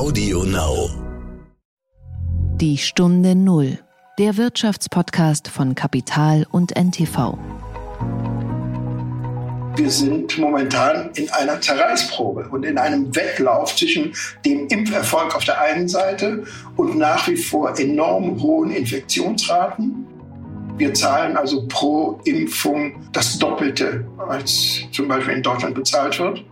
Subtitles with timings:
[0.00, 0.88] Audio Now.
[2.56, 3.78] Die Stunde Null,
[4.18, 7.36] der Wirtschaftspodcast von Kapital und NTV.
[9.76, 15.60] Wir sind momentan in einer Zerreißprobe und in einem Wettlauf zwischen dem Impferfolg auf der
[15.60, 16.44] einen Seite
[16.76, 20.06] und nach wie vor enorm hohen Infektionsraten.
[20.78, 26.42] Wir zahlen also pro Impfung das Doppelte, als zum Beispiel in Deutschland bezahlt wird.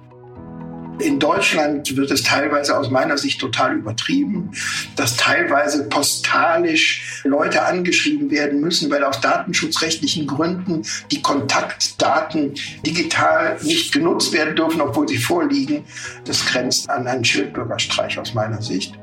[1.00, 4.50] In Deutschland wird es teilweise aus meiner Sicht total übertrieben,
[4.96, 10.82] dass teilweise postalisch Leute angeschrieben werden müssen, weil aus datenschutzrechtlichen Gründen
[11.12, 12.54] die Kontaktdaten
[12.84, 15.84] digital nicht genutzt werden dürfen, obwohl sie vorliegen.
[16.24, 18.98] Das grenzt an einen Schildbürgerstreich aus meiner Sicht.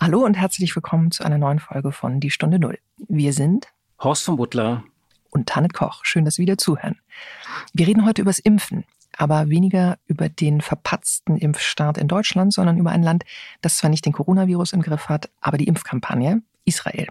[0.00, 2.78] Hallo und herzlich willkommen zu einer neuen Folge von Die Stunde Null.
[2.96, 3.68] Wir sind
[4.00, 4.82] Horst von Butler
[5.30, 6.04] und Tanit Koch.
[6.04, 6.98] Schön, dass Sie wieder zuhören.
[7.72, 8.84] Wir reden heute übers Impfen,
[9.16, 13.24] aber weniger über den verpatzten Impfstart in Deutschland, sondern über ein Land,
[13.60, 17.08] das zwar nicht den Coronavirus im Griff hat, aber die Impfkampagne, Israel.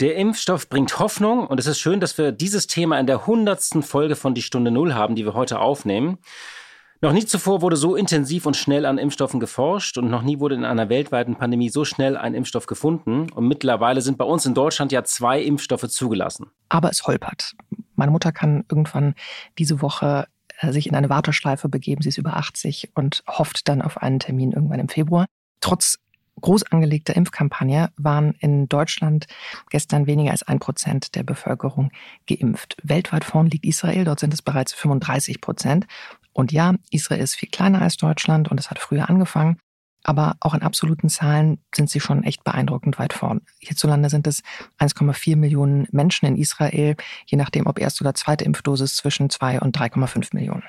[0.00, 3.82] Der Impfstoff bringt Hoffnung und es ist schön, dass wir dieses Thema in der hundertsten
[3.82, 6.18] Folge von Die Stunde Null haben, die wir heute aufnehmen.
[7.04, 10.54] Noch nie zuvor wurde so intensiv und schnell an Impfstoffen geforscht und noch nie wurde
[10.54, 13.30] in einer weltweiten Pandemie so schnell ein Impfstoff gefunden.
[13.32, 16.46] Und mittlerweile sind bei uns in Deutschland ja zwei Impfstoffe zugelassen.
[16.68, 17.54] Aber es holpert.
[18.02, 19.14] Meine Mutter kann irgendwann
[19.58, 20.26] diese Woche
[20.58, 22.02] äh, sich in eine Warteschleife begeben.
[22.02, 25.26] Sie ist über 80 und hofft dann auf einen Termin irgendwann im Februar.
[25.60, 26.00] Trotz
[26.40, 29.28] groß angelegter Impfkampagne waren in Deutschland
[29.70, 31.92] gestern weniger als ein Prozent der Bevölkerung
[32.26, 32.76] geimpft.
[32.82, 35.86] Weltweit vorn liegt Israel, dort sind es bereits 35 Prozent.
[36.32, 39.58] Und ja, Israel ist viel kleiner als Deutschland und es hat früher angefangen.
[40.04, 43.42] Aber auch in absoluten Zahlen sind sie schon echt beeindruckend weit vorn.
[43.60, 44.42] Hierzulande sind es
[44.78, 49.78] 1,4 Millionen Menschen in Israel, je nachdem, ob erste oder zweite Impfdosis zwischen 2 und
[49.78, 50.64] 3,5 Millionen.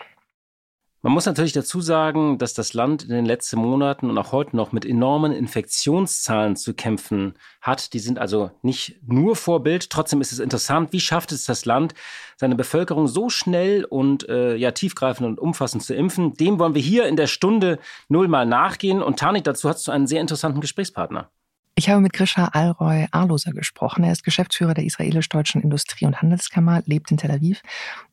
[1.05, 4.55] Man muss natürlich dazu sagen, dass das Land in den letzten Monaten und auch heute
[4.55, 7.91] noch mit enormen Infektionszahlen zu kämpfen hat.
[7.91, 9.89] Die sind also nicht nur Vorbild.
[9.89, 11.93] Trotzdem ist es interessant, wie schafft es das Land,
[12.37, 16.35] seine Bevölkerung so schnell und äh, ja tiefgreifend und umfassend zu impfen?
[16.35, 19.01] Dem wollen wir hier in der Stunde null mal nachgehen.
[19.01, 21.29] Und Tanik, dazu hast du einen sehr interessanten Gesprächspartner.
[21.75, 24.03] Ich habe mit Grisha Alroy Arloser gesprochen.
[24.03, 27.61] Er ist Geschäftsführer der israelisch-deutschen Industrie- und Handelskammer, lebt in Tel Aviv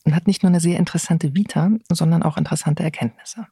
[0.05, 3.47] und hat nicht nur eine sehr interessante Vita, sondern auch interessante Erkenntnisse.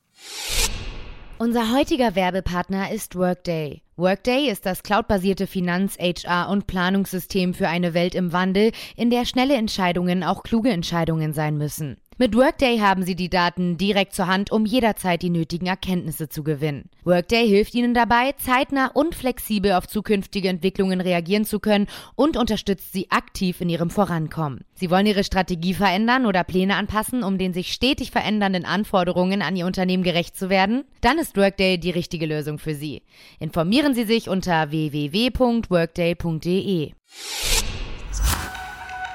[1.37, 3.83] Unser heutiger Werbepartner ist Workday.
[3.97, 9.27] Workday ist das cloudbasierte Finanz-, HR- und Planungssystem für eine Welt im Wandel, in der
[9.27, 11.99] schnelle Entscheidungen auch kluge Entscheidungen sein müssen.
[12.21, 16.43] Mit Workday haben Sie die Daten direkt zur Hand, um jederzeit die nötigen Erkenntnisse zu
[16.43, 16.91] gewinnen.
[17.05, 21.87] Workday hilft Ihnen dabei, zeitnah und flexibel auf zukünftige Entwicklungen reagieren zu können
[22.17, 24.65] und unterstützt Sie aktiv in Ihrem Vorankommen.
[24.75, 29.55] Sie wollen Ihre Strategie verändern oder Pläne anpassen, um den sich stetig verändernden Anforderungen an
[29.55, 30.83] Ihr Unternehmen gerecht zu werden?
[31.01, 33.03] Dann ist Workday die richtige Lösung für Sie.
[33.39, 36.91] Informieren Sie sich unter www.workday.de.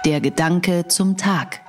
[0.06, 1.63] Der Gedanke zum Tag.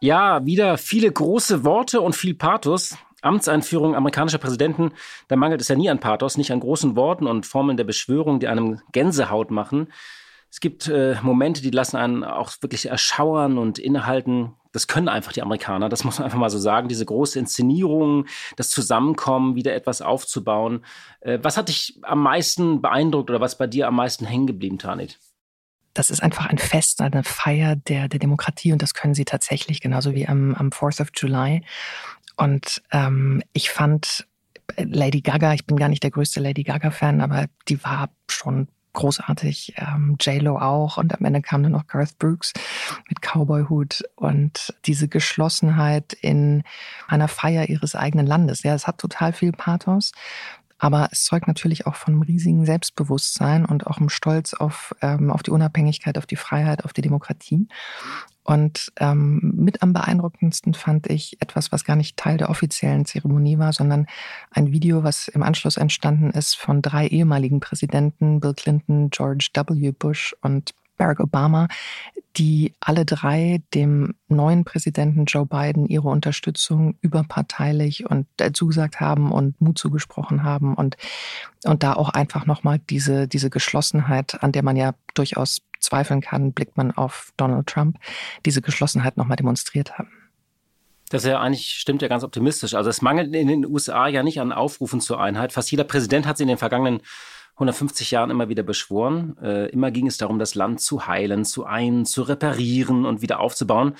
[0.00, 2.96] Ja, wieder viele große Worte und viel Pathos.
[3.20, 4.92] Amtseinführung amerikanischer Präsidenten,
[5.26, 8.38] da mangelt es ja nie an Pathos, nicht an großen Worten und Formeln der Beschwörung,
[8.38, 9.88] die einem Gänsehaut machen.
[10.50, 14.54] Es gibt äh, Momente, die lassen einen auch wirklich erschauern und innehalten.
[14.72, 16.86] Das können einfach die Amerikaner, das muss man einfach mal so sagen.
[16.86, 18.26] Diese große Inszenierung,
[18.56, 20.84] das Zusammenkommen, wieder etwas aufzubauen.
[21.20, 24.78] Äh, was hat dich am meisten beeindruckt oder was bei dir am meisten hängen geblieben,
[24.78, 25.18] Tanit?
[25.98, 29.80] Das ist einfach ein Fest, eine Feier der, der Demokratie und das können sie tatsächlich,
[29.80, 31.62] genauso wie am, am 4th of July.
[32.36, 34.28] Und ähm, ich fand
[34.76, 39.74] Lady Gaga, ich bin gar nicht der größte Lady Gaga-Fan, aber die war schon großartig.
[39.76, 40.98] Ähm, J-Lo auch.
[40.98, 42.52] Und am Ende kam dann noch Garth Brooks
[43.08, 46.62] mit Cowboy-Hut und diese Geschlossenheit in
[47.06, 48.62] einer Feier ihres eigenen Landes.
[48.62, 50.12] Ja, es hat total viel Pathos.
[50.78, 55.30] Aber es zeugt natürlich auch von einem riesigen Selbstbewusstsein und auch einem Stolz auf, ähm,
[55.30, 57.68] auf die Unabhängigkeit, auf die Freiheit, auf die Demokratie.
[58.44, 63.58] Und ähm, mit am beeindruckendsten fand ich etwas, was gar nicht Teil der offiziellen Zeremonie
[63.58, 64.06] war, sondern
[64.50, 69.90] ein Video, was im Anschluss entstanden ist von drei ehemaligen Präsidenten, Bill Clinton, George W.
[69.90, 71.68] Bush und Barack Obama,
[72.36, 79.32] die alle drei dem neuen Präsidenten Joe Biden ihre Unterstützung überparteilich und äh, zugesagt haben
[79.32, 80.96] und Mut zugesprochen haben und,
[81.64, 86.52] und da auch einfach nochmal diese, diese Geschlossenheit, an der man ja durchaus zweifeln kann,
[86.52, 87.98] blickt man auf Donald Trump,
[88.44, 90.10] diese Geschlossenheit nochmal demonstriert haben.
[91.10, 92.74] Das ist ja eigentlich stimmt ja ganz optimistisch.
[92.74, 95.52] Also es mangelt in den USA ja nicht an Aufrufen zur Einheit.
[95.52, 97.00] Fast jeder Präsident hat sie in den vergangenen
[97.58, 99.36] 150 Jahren immer wieder beschworen.
[99.42, 103.40] Äh, immer ging es darum, das Land zu heilen, zu ein, zu reparieren und wieder
[103.40, 103.94] aufzubauen.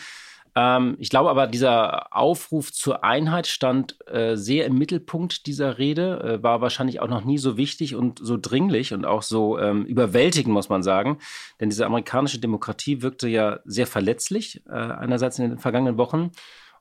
[0.54, 6.38] Ähm, ich glaube aber, dieser Aufruf zur Einheit stand äh, sehr im Mittelpunkt dieser Rede,
[6.38, 9.84] äh, war wahrscheinlich auch noch nie so wichtig und so dringlich und auch so ähm,
[9.84, 11.18] überwältigend, muss man sagen.
[11.60, 16.30] Denn diese amerikanische Demokratie wirkte ja sehr verletzlich, äh, einerseits in den vergangenen Wochen.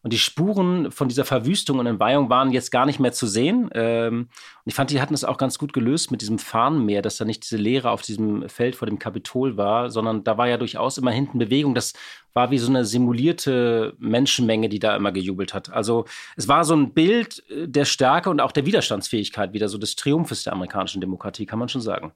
[0.07, 3.69] Und die Spuren von dieser Verwüstung und Entweihung waren jetzt gar nicht mehr zu sehen.
[3.73, 7.17] Ähm, und ich fand, die hatten es auch ganz gut gelöst mit diesem Fahnenmeer, dass
[7.17, 10.55] da nicht diese Leere auf diesem Feld vor dem Kapitol war, sondern da war ja
[10.55, 11.75] durchaus immer hinten Bewegung.
[11.75, 11.91] Das
[12.31, 15.73] war wie so eine simulierte Menschenmenge, die da immer gejubelt hat.
[15.73, 16.05] Also
[16.37, 19.97] es war so ein Bild äh, der Stärke und auch der Widerstandsfähigkeit wieder, so des
[19.97, 22.13] Triumphes der amerikanischen Demokratie, kann man schon sagen.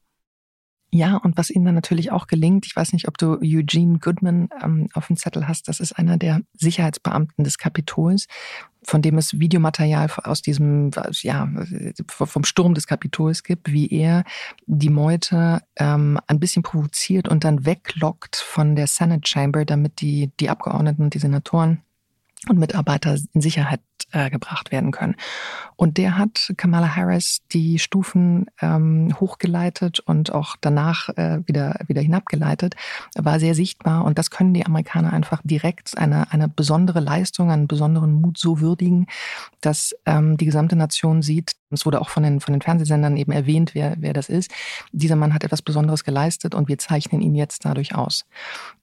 [0.94, 4.50] Ja, und was ihnen dann natürlich auch gelingt, ich weiß nicht, ob du Eugene Goodman
[4.62, 8.28] ähm, auf dem Zettel hast, das ist einer der Sicherheitsbeamten des Kapitols,
[8.84, 10.92] von dem es Videomaterial aus diesem,
[11.22, 11.48] ja,
[12.08, 14.26] vom Sturm des Kapitols gibt, wie er
[14.66, 20.32] die Meute ähm, ein bisschen provoziert und dann weglockt von der Senate Chamber, damit die,
[20.42, 21.84] die Abgeordneten und die Senatoren
[22.50, 25.16] und Mitarbeiter in Sicherheit äh, gebracht werden können.
[25.76, 32.02] Und der hat Kamala Harris die Stufen ähm, hochgeleitet und auch danach äh, wieder, wieder
[32.02, 32.76] hinabgeleitet,
[33.16, 34.06] war sehr sichtbar.
[34.06, 38.60] Und das können die Amerikaner einfach direkt eine, eine besondere Leistung, einen besonderen Mut so
[38.60, 39.08] würdigen,
[39.62, 43.32] dass ähm, die gesamte Nation sieht, es wurde auch von den, von den Fernsehsendern eben
[43.32, 44.52] erwähnt, wer, wer das ist.
[44.92, 48.26] Dieser Mann hat etwas Besonderes geleistet und wir zeichnen ihn jetzt dadurch aus.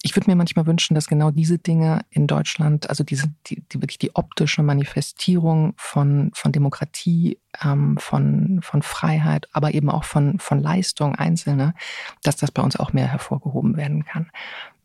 [0.02, 3.82] Ich würde mir manchmal wünschen, dass genau diese Dinge in Deutschland, also diese, die, die
[3.82, 4.62] wirklich die optische
[5.08, 11.74] Manifestierung von, von Demokratie, ähm, von, von Freiheit, aber eben auch von, von Leistung Einzelner,
[12.22, 14.30] dass das bei uns auch mehr hervorgehoben werden kann.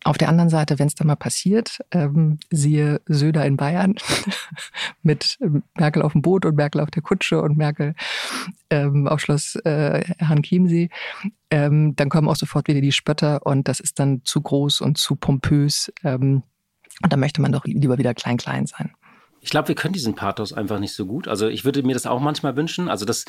[0.05, 3.95] Auf der anderen Seite, wenn es da mal passiert, ähm, siehe Söder in Bayern
[5.01, 5.39] mit
[5.77, 7.95] Merkel auf dem Boot und Merkel auf der Kutsche und Merkel
[8.69, 10.89] ähm, auf Schloss äh, Herrn Chiemsee,
[11.51, 14.97] ähm, dann kommen auch sofort wieder die Spötter und das ist dann zu groß und
[14.97, 15.91] zu pompös.
[16.03, 16.43] Ähm,
[17.01, 18.91] und da möchte man doch lieber wieder klein-klein sein.
[19.43, 21.27] Ich glaube, wir können diesen Pathos einfach nicht so gut.
[21.27, 22.87] Also ich würde mir das auch manchmal wünschen.
[22.87, 23.25] Also das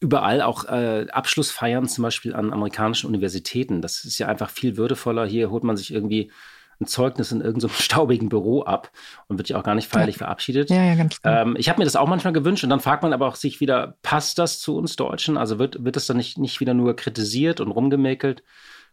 [0.00, 3.82] überall auch äh, Abschlussfeiern zum Beispiel an amerikanischen Universitäten.
[3.82, 5.26] Das ist ja einfach viel würdevoller.
[5.26, 6.32] Hier holt man sich irgendwie
[6.80, 8.90] ein Zeugnis in irgendeinem staubigen Büro ab
[9.26, 10.20] und wird ja auch gar nicht feierlich ja.
[10.20, 10.70] verabschiedet.
[10.70, 11.42] Ja, ja, ganz klar.
[11.42, 13.60] Ähm, ich habe mir das auch manchmal gewünscht und dann fragt man aber auch sich
[13.60, 15.36] wieder, passt das zu uns Deutschen?
[15.36, 18.42] Also wird, wird das dann nicht, nicht wieder nur kritisiert und rumgemäkelt?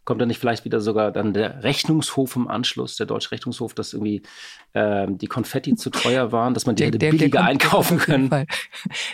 [0.06, 3.92] Kommt dann nicht vielleicht wieder sogar dann der Rechnungshof im Anschluss, der Deutsche Rechnungshof, dass
[3.92, 4.22] irgendwie
[4.72, 8.30] äh, die Konfetti zu teuer waren, dass man die der, hätte billiger der einkaufen können.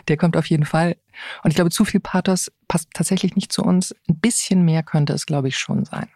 [0.09, 0.97] Der kommt auf jeden Fall.
[1.43, 3.94] Und ich glaube, zu viel Pathos passt tatsächlich nicht zu uns.
[4.09, 6.09] Ein bisschen mehr könnte es, glaube ich, schon sein.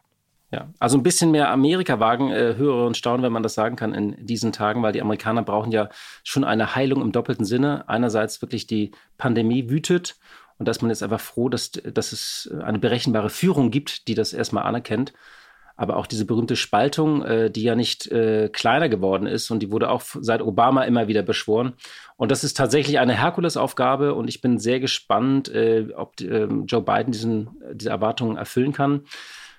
[0.53, 3.95] Ja, also ein bisschen mehr Amerika-Wagen, äh, höre und staunen, wenn man das sagen kann
[3.95, 5.89] in diesen Tagen, weil die Amerikaner brauchen ja
[6.23, 7.89] schon eine Heilung im doppelten Sinne.
[7.89, 10.17] Einerseits wirklich die Pandemie wütet
[10.59, 14.15] und da ist man jetzt einfach froh, dass, dass es eine berechenbare Führung gibt, die
[14.15, 15.13] das erstmal anerkennt.
[15.79, 19.71] Aber auch diese berühmte Spaltung, äh, die ja nicht äh, kleiner geworden ist und die
[19.71, 21.75] wurde auch seit Obama immer wieder beschworen.
[22.17, 26.81] Und das ist tatsächlich eine Herkulesaufgabe und ich bin sehr gespannt, äh, ob äh, Joe
[26.81, 29.03] Biden diesen, diese Erwartungen erfüllen kann.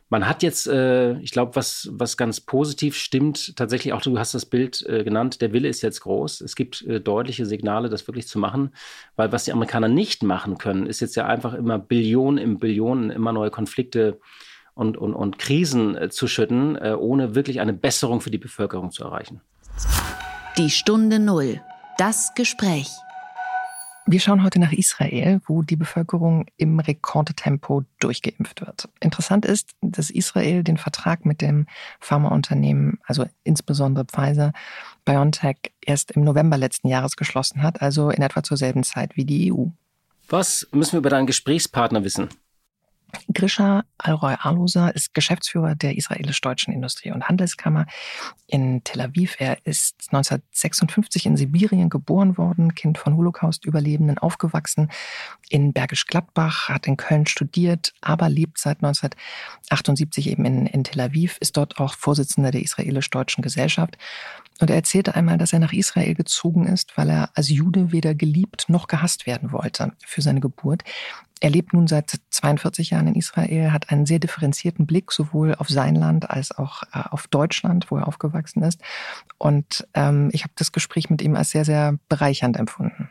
[0.10, 4.34] Man hat jetzt, äh, ich glaube, was, was ganz positiv stimmt, tatsächlich auch, du hast
[4.34, 6.42] das Bild äh, genannt, der Wille ist jetzt groß.
[6.42, 8.72] Es gibt äh, deutliche Signale, das wirklich zu machen,
[9.18, 13.10] weil was die Amerikaner nicht machen können, ist jetzt ja einfach immer Billionen im Billionen,
[13.10, 14.20] immer neue Konflikte
[14.76, 18.92] und, und, und Krisen äh, zu schütten, äh, ohne wirklich eine Besserung für die Bevölkerung
[18.92, 19.42] zu erreichen.
[20.58, 21.60] Die Stunde Null.
[21.98, 22.90] Das Gespräch.
[24.10, 28.88] Wir schauen heute nach Israel, wo die Bevölkerung im Rekordtempo durchgeimpft wird.
[29.02, 31.68] Interessant ist, dass Israel den Vertrag mit dem
[32.00, 34.54] Pharmaunternehmen, also insbesondere Pfizer,
[35.04, 39.26] BioNTech, erst im November letzten Jahres geschlossen hat, also in etwa zur selben Zeit wie
[39.26, 39.66] die EU.
[40.30, 42.30] Was müssen wir über deinen Gesprächspartner wissen?
[43.34, 47.86] Grisha Alroy Alosa ist Geschäftsführer der israelisch-deutschen Industrie- und Handelskammer
[48.48, 49.36] in Tel Aviv.
[49.40, 54.92] Er ist 1956 in Sibirien geboren worden, Kind von Holocaust-Überlebenden, aufgewachsen
[55.50, 61.02] in Bergisch Gladbach, hat in Köln studiert, aber lebt seit 1978 eben in, in Tel
[61.02, 63.98] Aviv, ist dort auch Vorsitzender der israelisch-deutschen Gesellschaft.
[64.60, 68.16] Und er erzählte einmal, dass er nach Israel gezogen ist, weil er als Jude weder
[68.16, 70.84] geliebt noch gehasst werden wollte für seine Geburt.
[71.40, 75.70] Er lebt nun seit 42 Jahren in Israel, hat einen sehr differenzierten Blick sowohl auf
[75.70, 78.82] sein Land als auch äh, auf Deutschland, wo er aufgewachsen ist.
[79.38, 83.10] Und ähm, ich habe das Gespräch mit ihm als sehr, sehr bereichernd empfunden.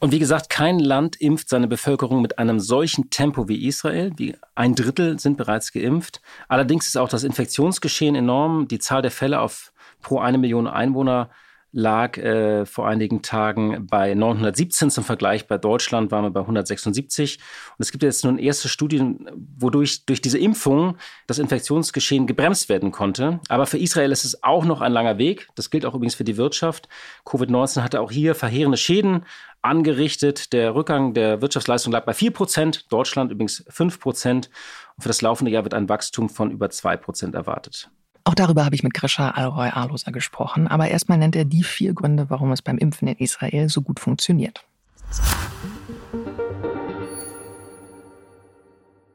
[0.00, 4.12] Und wie gesagt, kein Land impft seine Bevölkerung mit einem solchen Tempo wie Israel.
[4.16, 6.20] Wie ein Drittel sind bereits geimpft.
[6.46, 8.68] Allerdings ist auch das Infektionsgeschehen enorm.
[8.68, 11.30] Die Zahl der Fälle auf pro eine Million Einwohner
[11.72, 15.46] lag äh, vor einigen Tagen bei 917 zum Vergleich.
[15.46, 17.38] Bei Deutschland waren wir bei 176.
[17.38, 20.96] Und es gibt jetzt nun erste Studien, wodurch durch diese Impfung
[21.26, 23.40] das Infektionsgeschehen gebremst werden konnte.
[23.48, 25.48] Aber für Israel ist es auch noch ein langer Weg.
[25.56, 26.88] Das gilt auch übrigens für die Wirtschaft.
[27.26, 29.26] Covid-19 hatte auch hier verheerende Schäden
[29.60, 30.52] angerichtet.
[30.52, 34.48] Der Rückgang der Wirtschaftsleistung lag bei 4 Prozent, Deutschland übrigens 5 Prozent.
[34.96, 37.90] Und für das laufende Jahr wird ein Wachstum von über 2 Prozent erwartet.
[38.28, 40.68] Auch darüber habe ich mit Grisha Alroy Alosa gesprochen.
[40.68, 44.00] Aber erstmal nennt er die vier Gründe, warum es beim Impfen in Israel so gut
[44.00, 44.66] funktioniert.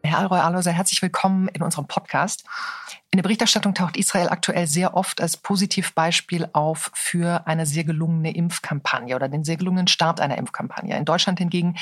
[0.02, 2.44] Herr Alroy Alosa, herzlich willkommen in unserem Podcast.
[3.12, 8.36] In der Berichterstattung taucht Israel aktuell sehr oft als Positivbeispiel auf für eine sehr gelungene
[8.36, 10.98] Impfkampagne oder den sehr gelungenen Start einer Impfkampagne.
[10.98, 11.76] In Deutschland hingegen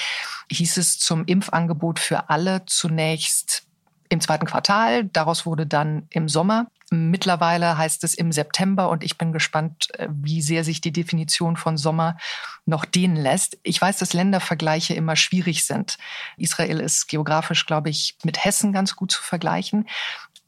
[0.51, 3.63] hieß es zum Impfangebot für alle zunächst
[4.09, 5.05] im zweiten Quartal.
[5.05, 6.67] Daraus wurde dann im Sommer.
[6.93, 11.55] Mittlerweile heißt es im September und ich bin gespannt, äh, wie sehr sich die Definition
[11.55, 12.17] von Sommer
[12.65, 13.57] noch dehnen lässt.
[13.63, 15.97] Ich weiß, dass Ländervergleiche immer schwierig sind.
[16.35, 19.87] Israel ist geografisch, glaube ich, mit Hessen ganz gut zu vergleichen.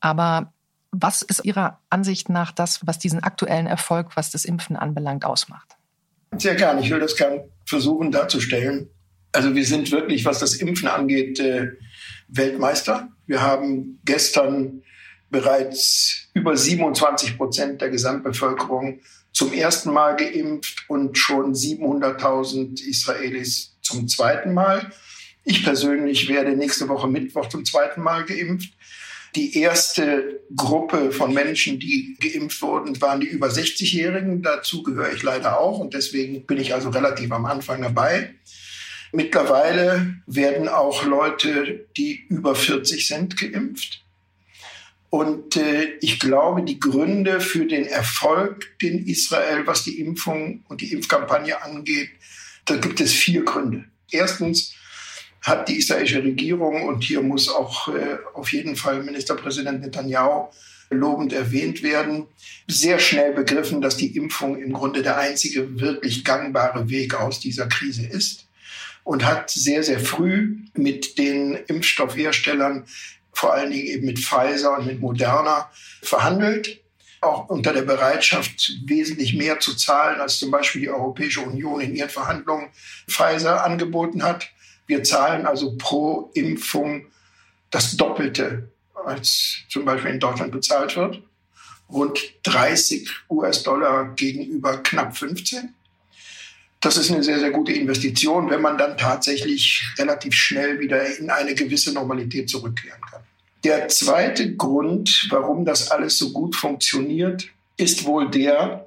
[0.01, 0.51] Aber
[0.91, 5.77] was ist Ihrer Ansicht nach das, was diesen aktuellen Erfolg, was das Impfen anbelangt, ausmacht?
[6.37, 6.77] Sehr gern.
[6.79, 8.89] Ich will das gern versuchen darzustellen.
[9.31, 11.69] Also wir sind wirklich, was das Impfen angeht, äh,
[12.27, 13.07] Weltmeister.
[13.27, 14.83] Wir haben gestern
[15.33, 19.01] bereits über 27 Prozent der Gesamtbevölkerung
[19.33, 24.91] zum ersten Mal geimpft und schon 700.000 Israelis zum zweiten Mal.
[25.43, 28.71] Ich persönlich werde nächste Woche Mittwoch zum zweiten Mal geimpft.
[29.35, 34.43] Die erste Gruppe von Menschen, die geimpft wurden, waren die über 60-Jährigen.
[34.43, 38.35] Dazu gehöre ich leider auch und deswegen bin ich also relativ am Anfang dabei.
[39.11, 44.02] Mittlerweile werden auch Leute, die über 40 sind, geimpft.
[45.13, 50.81] Und äh, ich glaube, die Gründe für den Erfolg, den Israel, was die Impfung und
[50.81, 52.09] die Impfkampagne angeht,
[52.65, 53.85] da gibt es vier Gründe.
[54.09, 54.73] Erstens
[55.43, 60.47] hat die israelische Regierung, und hier muss auch äh, auf jeden Fall Ministerpräsident Netanyahu
[60.89, 62.25] lobend erwähnt werden,
[62.67, 67.67] sehr schnell begriffen, dass die Impfung im Grunde der einzige wirklich gangbare Weg aus dieser
[67.67, 68.47] Krise ist
[69.03, 72.87] und hat sehr, sehr früh mit den Impfstoffherstellern,
[73.33, 75.69] vor allen Dingen eben mit Pfizer und mit Moderna,
[76.01, 76.79] verhandelt.
[77.21, 81.95] Auch unter der Bereitschaft, wesentlich mehr zu zahlen, als zum Beispiel die Europäische Union in
[81.95, 82.69] ihren Verhandlungen
[83.09, 84.49] Pfizer angeboten hat.
[84.87, 87.05] Wir zahlen also pro Impfung
[87.71, 88.69] das Doppelte,
[89.05, 91.21] als zum Beispiel in Deutschland bezahlt wird.
[91.89, 95.73] Rund 30 US-Dollar gegenüber knapp 15.
[96.83, 101.29] Das ist eine sehr, sehr gute Investition, wenn man dann tatsächlich relativ schnell wieder in
[101.29, 103.21] eine gewisse Normalität zurückkehren kann.
[103.63, 107.47] Der zweite Grund, warum das alles so gut funktioniert,
[107.77, 108.85] ist wohl der,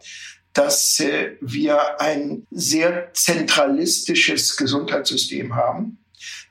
[0.52, 5.96] dass äh, wir ein sehr zentralistisches Gesundheitssystem haben,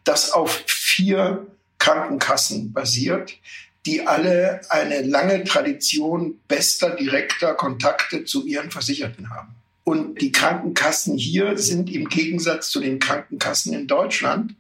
[0.04, 1.46] das auf vier
[1.78, 3.36] Krankenkassen basiert,
[3.86, 9.56] die alle eine lange Tradition bester direkter Kontakte zu ihren Versicherten haben.
[9.86, 14.56] Und die Krankenkassen hier sind im Gegensatz zu den Krankenkassen in Deutschland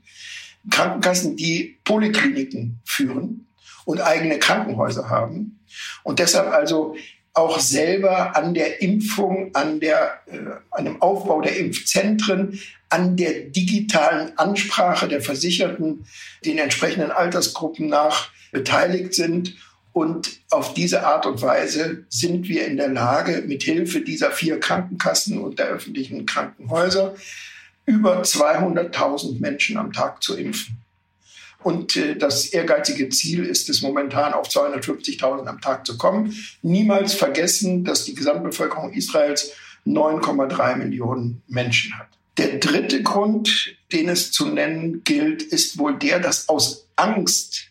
[0.70, 3.48] Krankenkassen, die Polikliniken führen
[3.86, 5.60] und eigene Krankenhäuser haben
[6.04, 6.96] und deshalb also
[7.34, 10.38] auch selber an der Impfung, an, der, äh,
[10.72, 16.06] an dem Aufbau der Impfzentren, an der digitalen Ansprache der Versicherten
[16.46, 19.58] den entsprechenden Altersgruppen nach beteiligt sind
[19.96, 24.60] und auf diese Art und Weise sind wir in der Lage, mit Hilfe dieser vier
[24.60, 27.16] Krankenkassen und der öffentlichen Krankenhäuser
[27.86, 30.80] über 200.000 Menschen am Tag zu impfen.
[31.64, 36.36] Und äh, das ehrgeizige Ziel ist es momentan auf 250.000 am Tag zu kommen.
[36.62, 39.54] Niemals vergessen, dass die Gesamtbevölkerung Israels
[39.88, 42.10] 9,3 Millionen Menschen hat.
[42.38, 47.70] Der dritte Grund, den es zu nennen gilt, ist wohl der, dass aus Angst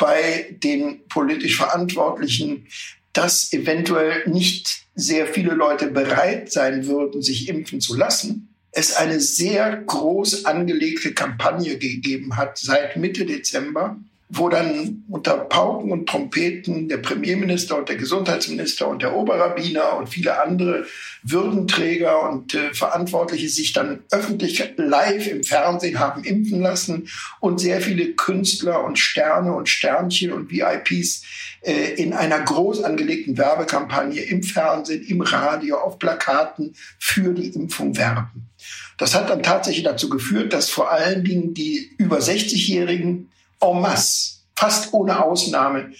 [0.00, 2.66] bei den politisch Verantwortlichen,
[3.12, 9.20] dass eventuell nicht sehr viele Leute bereit sein würden, sich impfen zu lassen, es eine
[9.20, 13.98] sehr groß angelegte Kampagne gegeben hat seit Mitte Dezember,
[14.32, 20.08] wo dann unter Pauken und Trompeten der Premierminister und der Gesundheitsminister und der Oberrabbiner und
[20.08, 20.86] viele andere
[21.24, 27.08] Würdenträger und äh, Verantwortliche sich dann öffentlich live im Fernsehen haben impfen lassen
[27.40, 31.24] und sehr viele Künstler und Sterne und Sternchen und VIPs
[31.62, 37.96] äh, in einer groß angelegten Werbekampagne im Fernsehen, im Radio, auf Plakaten für die Impfung
[37.96, 38.48] werben.
[38.96, 43.29] Das hat dann tatsächlich dazu geführt, dass vor allen Dingen die über 60-Jährigen
[43.60, 45.92] en masse, fast ohne Ausnahme,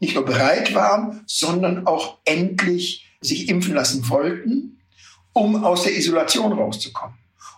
[0.00, 4.76] nicht nur bereit waren, sondern auch endlich sich impfen lassen wollten.
[5.36, 7.14] um aus der Isolation rauszukommen,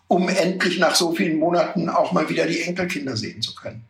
[0.08, 3.84] um endlich nach so vielen Monaten auch mal wieder die Enkelkinder sehen zu können,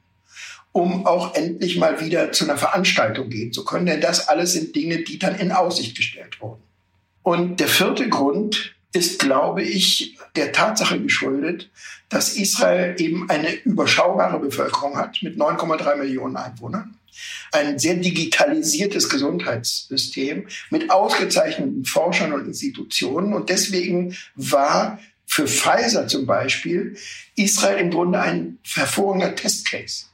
[0.72, 3.86] um auch endlich mal wieder zu einer Veranstaltung gehen zu können.
[3.86, 6.60] Denn das alles sind Dinge, die dann in Aussicht gestellt wurden.
[7.22, 11.70] Und der vierte Grund ist, glaube ich, der Tatsache geschuldet,
[12.08, 16.96] dass Israel eben eine überschaubare Bevölkerung hat mit 9,3 Millionen Einwohnern,
[17.52, 23.34] ein sehr digitalisiertes Gesundheitssystem mit ausgezeichneten Forschern und Institutionen.
[23.34, 26.96] Und deswegen war für Pfizer zum Beispiel
[27.36, 30.06] Israel im Grunde ein hervorragender Testcase.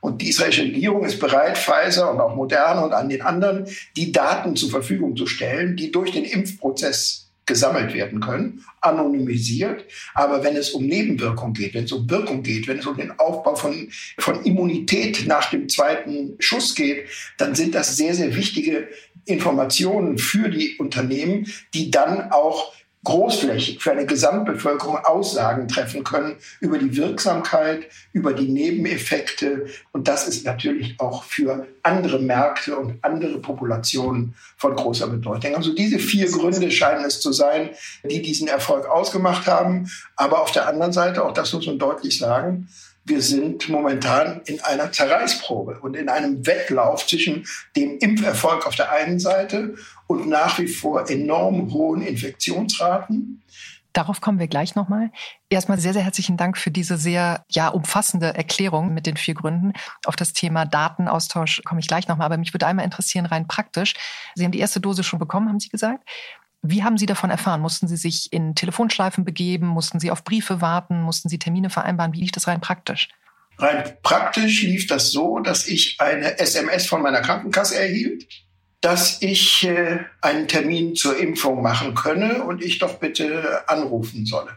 [0.00, 4.12] Und die israelische Regierung ist bereit, Pfizer und auch Moderna und an den anderen die
[4.12, 9.84] Daten zur Verfügung zu stellen, die durch den Impfprozess gesammelt werden können, anonymisiert.
[10.14, 13.18] Aber wenn es um Nebenwirkung geht, wenn es um Wirkung geht, wenn es um den
[13.18, 13.88] Aufbau von,
[14.18, 18.88] von Immunität nach dem zweiten Schuss geht, dann sind das sehr, sehr wichtige
[19.24, 22.72] Informationen für die Unternehmen, die dann auch
[23.04, 29.66] großflächig für eine Gesamtbevölkerung Aussagen treffen können über die Wirksamkeit, über die Nebeneffekte.
[29.92, 35.54] Und das ist natürlich auch für andere Märkte und andere Populationen von großer Bedeutung.
[35.56, 37.70] Also diese vier Gründe scheinen es zu sein,
[38.04, 39.90] die diesen Erfolg ausgemacht haben.
[40.16, 42.68] Aber auf der anderen Seite, auch das muss man deutlich sagen,
[43.10, 48.90] wir sind momentan in einer Zerreißprobe und in einem Wettlauf zwischen dem Impferfolg auf der
[48.92, 49.74] einen Seite
[50.06, 53.42] und nach wie vor enorm hohen Infektionsraten.
[53.92, 55.10] Darauf kommen wir gleich nochmal.
[55.48, 59.72] Erstmal sehr, sehr herzlichen Dank für diese sehr ja, umfassende Erklärung mit den vier Gründen.
[60.06, 62.26] Auf das Thema Datenaustausch komme ich gleich nochmal.
[62.26, 63.94] Aber mich würde einmal interessieren, rein praktisch.
[64.36, 66.08] Sie haben die erste Dose schon bekommen, haben Sie gesagt.
[66.62, 67.60] Wie haben Sie davon erfahren?
[67.60, 69.66] Mussten Sie sich in Telefonschleifen begeben?
[69.66, 71.00] Mussten Sie auf Briefe warten?
[71.02, 72.12] Mussten Sie Termine vereinbaren?
[72.12, 73.08] Wie lief das rein praktisch?
[73.58, 78.26] Rein praktisch lief das so, dass ich eine SMS von meiner Krankenkasse erhielt,
[78.80, 84.50] dass ich äh, einen Termin zur Impfung machen könne und ich doch bitte anrufen solle.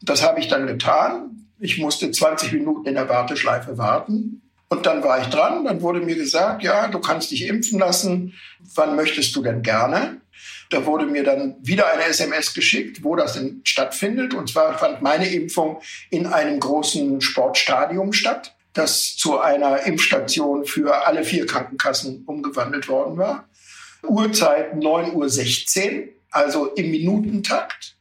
[0.00, 1.48] Das habe ich dann getan.
[1.58, 4.42] Ich musste 20 Minuten in der Warteschleife warten.
[4.68, 5.64] Und dann war ich dran.
[5.64, 8.34] Dann wurde mir gesagt, ja, du kannst dich impfen lassen.
[8.74, 10.21] Wann möchtest du denn gerne?
[10.70, 14.34] Da wurde mir dann wieder eine SMS geschickt, wo das denn stattfindet.
[14.34, 21.06] Und zwar fand meine Impfung in einem großen Sportstadion statt, das zu einer Impfstation für
[21.06, 23.48] alle vier Krankenkassen umgewandelt worden war.
[24.02, 27.96] Uhrzeit 9.16 Uhr, also im Minutentakt.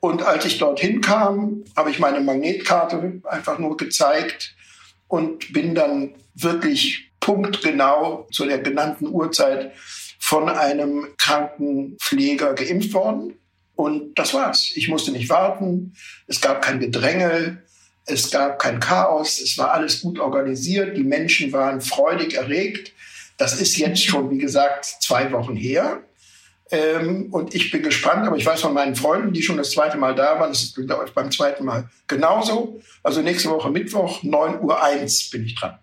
[0.00, 4.54] Und als ich dorthin kam, habe ich meine Magnetkarte einfach nur gezeigt
[5.08, 9.72] und bin dann wirklich punktgenau zu der genannten Uhrzeit
[10.28, 13.38] von einem Krankenpfleger geimpft worden.
[13.76, 14.72] Und das war's.
[14.74, 15.94] Ich musste nicht warten.
[16.26, 17.62] Es gab kein Gedränge.
[18.04, 19.40] Es gab kein Chaos.
[19.40, 20.98] Es war alles gut organisiert.
[20.98, 22.92] Die Menschen waren freudig erregt.
[23.38, 26.02] Das ist jetzt schon, wie gesagt, zwei Wochen her.
[26.70, 29.96] Ähm, und ich bin gespannt, aber ich weiß von meinen Freunden, die schon das zweite
[29.96, 32.82] Mal da waren, das ist beim zweiten Mal genauso.
[33.02, 35.78] Also nächste Woche Mittwoch, 9.01 Uhr bin ich dran.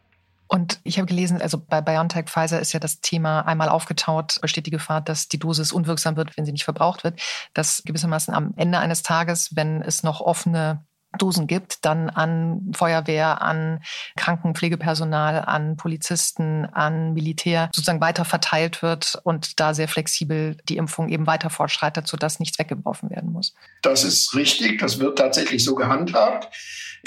[0.47, 4.67] Und ich habe gelesen, also bei BioNTech Pfizer ist ja das Thema einmal aufgetaut, besteht
[4.67, 7.19] die Gefahr, dass die Dosis unwirksam wird, wenn sie nicht verbraucht wird.
[7.53, 10.85] Dass gewissermaßen am Ende eines Tages, wenn es noch offene
[11.17, 13.81] Dosen gibt, dann an Feuerwehr, an
[14.17, 21.09] Krankenpflegepersonal, an Polizisten, an Militär sozusagen weiter verteilt wird und da sehr flexibel die Impfung
[21.09, 23.53] eben weiter fortschreitet, sodass nichts weggeworfen werden muss.
[23.81, 26.53] Das ist richtig, das wird tatsächlich so gehandhabt.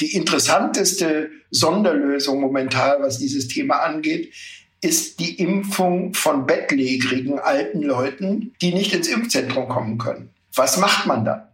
[0.00, 4.32] Die interessanteste Sonderlösung momentan, was dieses Thema angeht,
[4.80, 10.30] ist die Impfung von bettlägerigen alten Leuten, die nicht ins Impfzentrum kommen können.
[10.54, 11.52] Was macht man da?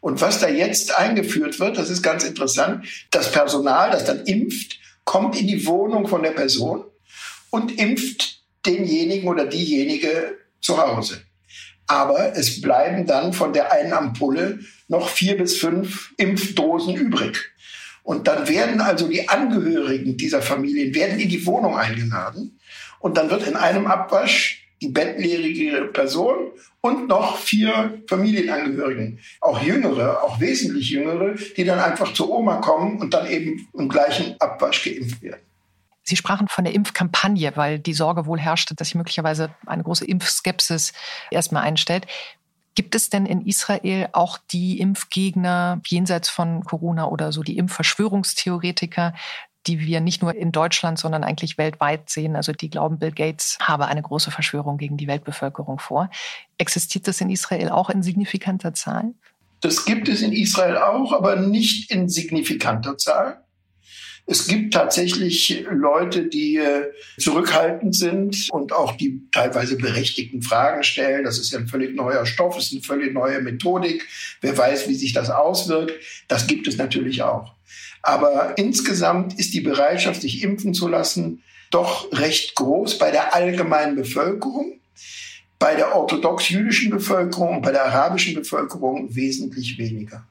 [0.00, 2.84] Und was da jetzt eingeführt wird, das ist ganz interessant.
[3.10, 6.84] Das Personal, das dann impft, kommt in die Wohnung von der Person
[7.50, 11.22] und impft denjenigen oder diejenige zu Hause.
[11.86, 17.53] Aber es bleiben dann von der einen Ampulle noch vier bis fünf Impfdosen übrig.
[18.04, 22.60] Und dann werden also die Angehörigen dieser Familien werden in die Wohnung eingeladen.
[23.00, 30.22] Und dann wird in einem Abwasch die bettlägerige Person und noch vier Familienangehörigen, auch jüngere,
[30.22, 34.84] auch wesentlich jüngere, die dann einfach zur Oma kommen und dann eben im gleichen Abwasch
[34.84, 35.40] geimpft werden.
[36.02, 40.04] Sie sprachen von der Impfkampagne, weil die Sorge wohl herrschte, dass sich möglicherweise eine große
[40.04, 40.92] Impfskepsis
[41.30, 42.06] erstmal einstellt.
[42.74, 49.14] Gibt es denn in Israel auch die Impfgegner jenseits von Corona oder so die Impfverschwörungstheoretiker,
[49.66, 52.36] die wir nicht nur in Deutschland, sondern eigentlich weltweit sehen.
[52.36, 56.10] Also die glauben, Bill Gates habe eine große Verschwörung gegen die Weltbevölkerung vor.
[56.58, 59.14] Existiert das in Israel auch in signifikanter Zahl?
[59.60, 63.43] Das gibt es in Israel auch, aber nicht in signifikanter Zahl.
[64.26, 71.24] Es gibt tatsächlich Leute, die äh, zurückhaltend sind und auch die teilweise berechtigten Fragen stellen.
[71.24, 74.06] Das ist ja ein völlig neuer Stoff, es ist eine völlig neue Methodik.
[74.40, 75.92] Wer weiß, wie sich das auswirkt.
[76.28, 77.52] Das gibt es natürlich auch.
[78.00, 83.96] Aber insgesamt ist die Bereitschaft, sich impfen zu lassen, doch recht groß bei der allgemeinen
[83.96, 84.78] Bevölkerung,
[85.58, 90.26] bei der orthodox-jüdischen Bevölkerung und bei der arabischen Bevölkerung wesentlich weniger.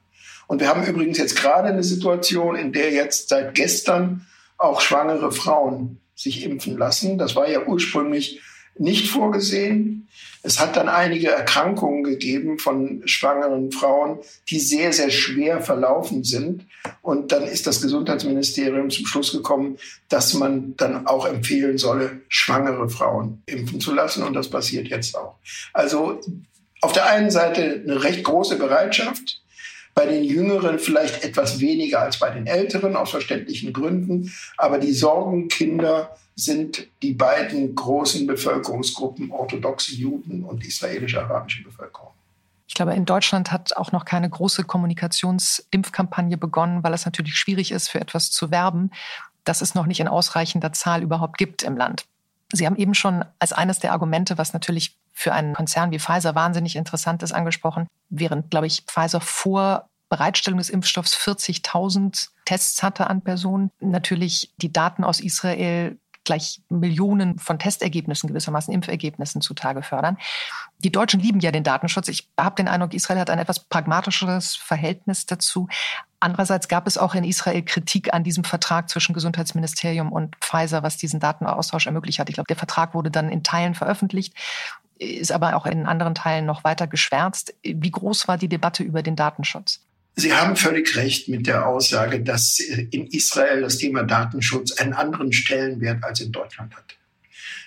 [0.54, 4.28] Und wir haben übrigens jetzt gerade eine Situation, in der jetzt seit gestern
[4.60, 7.18] auch schwangere Frauen sich impfen lassen.
[7.18, 8.40] Das war ja ursprünglich
[8.78, 10.08] nicht vorgesehen.
[10.44, 16.68] Es hat dann einige Erkrankungen gegeben von schwangeren Frauen, die sehr, sehr schwer verlaufen sind.
[17.02, 22.92] Und dann ist das Gesundheitsministerium zum Schluss gekommen, dass man dann auch empfehlen solle, schwangere
[22.92, 24.22] Frauen impfen zu lassen.
[24.22, 25.34] Und das passiert jetzt auch.
[25.74, 26.22] Also
[26.82, 29.43] auf der einen Seite eine recht große Bereitschaft,
[29.94, 34.34] bei den Jüngeren vielleicht etwas weniger als bei den Älteren, aus verständlichen Gründen.
[34.58, 42.10] Aber die Sorgenkinder sind die beiden großen Bevölkerungsgruppen, orthodoxe Juden und israelisch-arabische Bevölkerung.
[42.68, 47.72] Ich glaube, in Deutschland hat auch noch keine große Kommunikationsimpfkampagne begonnen, weil es natürlich schwierig
[47.72, 48.90] ist, für etwas zu werben,
[49.44, 52.06] das es noch nicht in ausreichender Zahl überhaupt gibt im Land.
[52.52, 56.36] Sie haben eben schon als eines der Argumente, was natürlich für einen Konzern wie Pfizer
[56.36, 63.08] wahnsinnig interessant ist, angesprochen, während, glaube ich, Pfizer vor Bereitstellung des Impfstoffs 40.000 Tests hatte
[63.08, 70.18] an Personen, natürlich die Daten aus Israel gleich Millionen von Testergebnissen, gewissermaßen Impfergebnissen zutage fördern.
[70.80, 72.08] Die Deutschen lieben ja den Datenschutz.
[72.08, 75.68] Ich habe den Eindruck, Israel hat ein etwas pragmatischeres Verhältnis dazu.
[76.24, 80.96] Andererseits gab es auch in Israel Kritik an diesem Vertrag zwischen Gesundheitsministerium und Pfizer, was
[80.96, 82.30] diesen Datenaustausch ermöglicht hat.
[82.30, 84.34] Ich glaube, der Vertrag wurde dann in Teilen veröffentlicht,
[85.00, 87.54] ist aber auch in anderen Teilen noch weiter geschwärzt.
[87.62, 89.82] Wie groß war die Debatte über den Datenschutz?
[90.16, 95.34] Sie haben völlig recht mit der Aussage, dass in Israel das Thema Datenschutz einen anderen
[95.34, 96.96] Stellenwert als in Deutschland hat.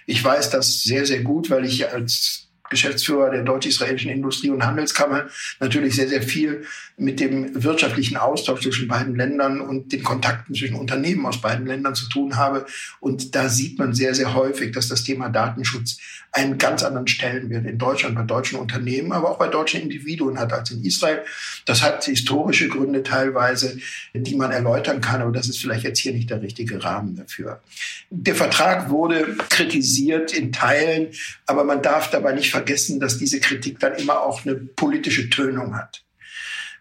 [0.06, 5.26] Ich weiß das sehr, sehr gut, weil ich als Geschäftsführer der deutsch-israelischen Industrie- und Handelskammer
[5.60, 6.64] natürlich sehr, sehr viel
[6.98, 11.94] mit dem wirtschaftlichen Austausch zwischen beiden Ländern und den Kontakten zwischen Unternehmen aus beiden Ländern
[11.94, 12.64] zu tun habe.
[13.00, 15.98] Und da sieht man sehr, sehr häufig, dass das Thema Datenschutz
[16.32, 20.52] einen ganz anderen Stellenwert in Deutschland bei deutschen Unternehmen, aber auch bei deutschen Individuen hat
[20.52, 21.22] als in Israel.
[21.66, 23.78] Das hat historische Gründe teilweise,
[24.14, 27.60] die man erläutern kann, aber das ist vielleicht jetzt hier nicht der richtige Rahmen dafür.
[28.10, 31.08] Der Vertrag wurde kritisiert in Teilen,
[31.46, 35.74] aber man darf dabei nicht vergessen, dass diese Kritik dann immer auch eine politische Tönung
[35.76, 36.05] hat.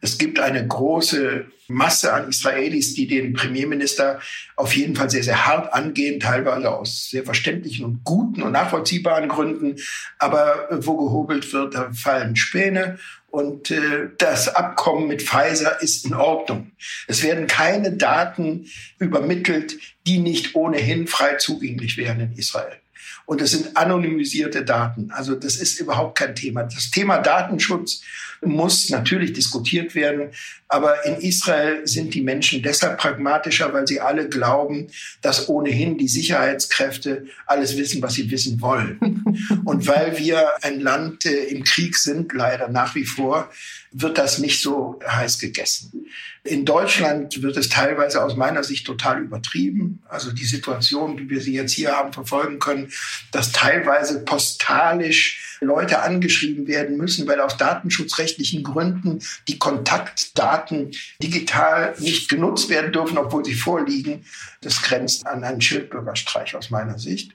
[0.02, 4.20] Es gibt eine große Masse an Israelis, die den Premierminister
[4.56, 9.30] auf jeden Fall sehr, sehr hart angehen, teilweise aus sehr verständlichen und guten und nachvollziehbaren
[9.30, 9.78] Gründen.
[10.20, 13.00] Aber wo gehobelt wird, da fallen Späne.
[13.32, 16.72] Und äh, das Abkommen mit Pfizer ist in Ordnung.
[17.08, 19.76] Es werden keine Daten übermittelt,
[20.08, 22.78] die nicht ohnehin frei zugänglich wären in Israel
[23.26, 25.12] und es sind anonymisierte Daten.
[25.12, 26.64] Also das ist überhaupt kein Thema.
[26.64, 28.02] Das Thema Datenschutz
[28.42, 30.30] muss natürlich diskutiert werden,
[30.68, 34.88] aber in Israel sind die Menschen deshalb pragmatischer, weil sie alle glauben,
[35.22, 39.24] dass ohnehin die Sicherheitskräfte alles wissen, was sie wissen wollen.
[39.66, 43.50] Und weil wir ein Land äh, im Krieg sind, leider nach wie vor,
[43.98, 46.06] wird das nicht so heiß gegessen.
[46.44, 50.04] In Deutschland wird es teilweise aus meiner Sicht total übertrieben.
[50.10, 52.92] Also die Situation, wie wir sie jetzt hier haben verfolgen können,
[53.32, 60.92] dass teilweise postalisch Leute angeschrieben werden müssen, weil aus datenschutzrechtlichen Gründen die Kontaktdaten
[61.24, 64.26] digital nicht genutzt werden dürfen, obwohl sie vorliegen.
[64.60, 67.32] Das grenzt an einen Schildbürgerstreich aus meiner Sicht.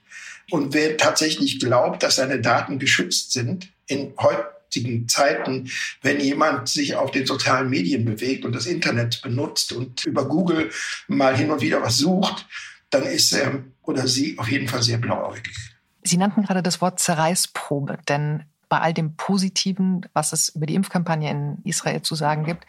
[0.50, 5.70] Und wer tatsächlich glaubt, dass seine Daten geschützt sind, in heute heutigen Zeiten,
[6.02, 10.70] wenn jemand sich auf den sozialen Medien bewegt und das Internet benutzt und über Google
[11.08, 12.46] mal hin und wieder was sucht,
[12.90, 15.56] dann ist er oder sie auf jeden Fall sehr blauäugig.
[16.02, 20.76] Sie nannten gerade das Wort Zerreißprobe, denn bei all dem Positiven, was es über die
[20.76, 22.64] Impfkampagne in Israel zu sagen gibt,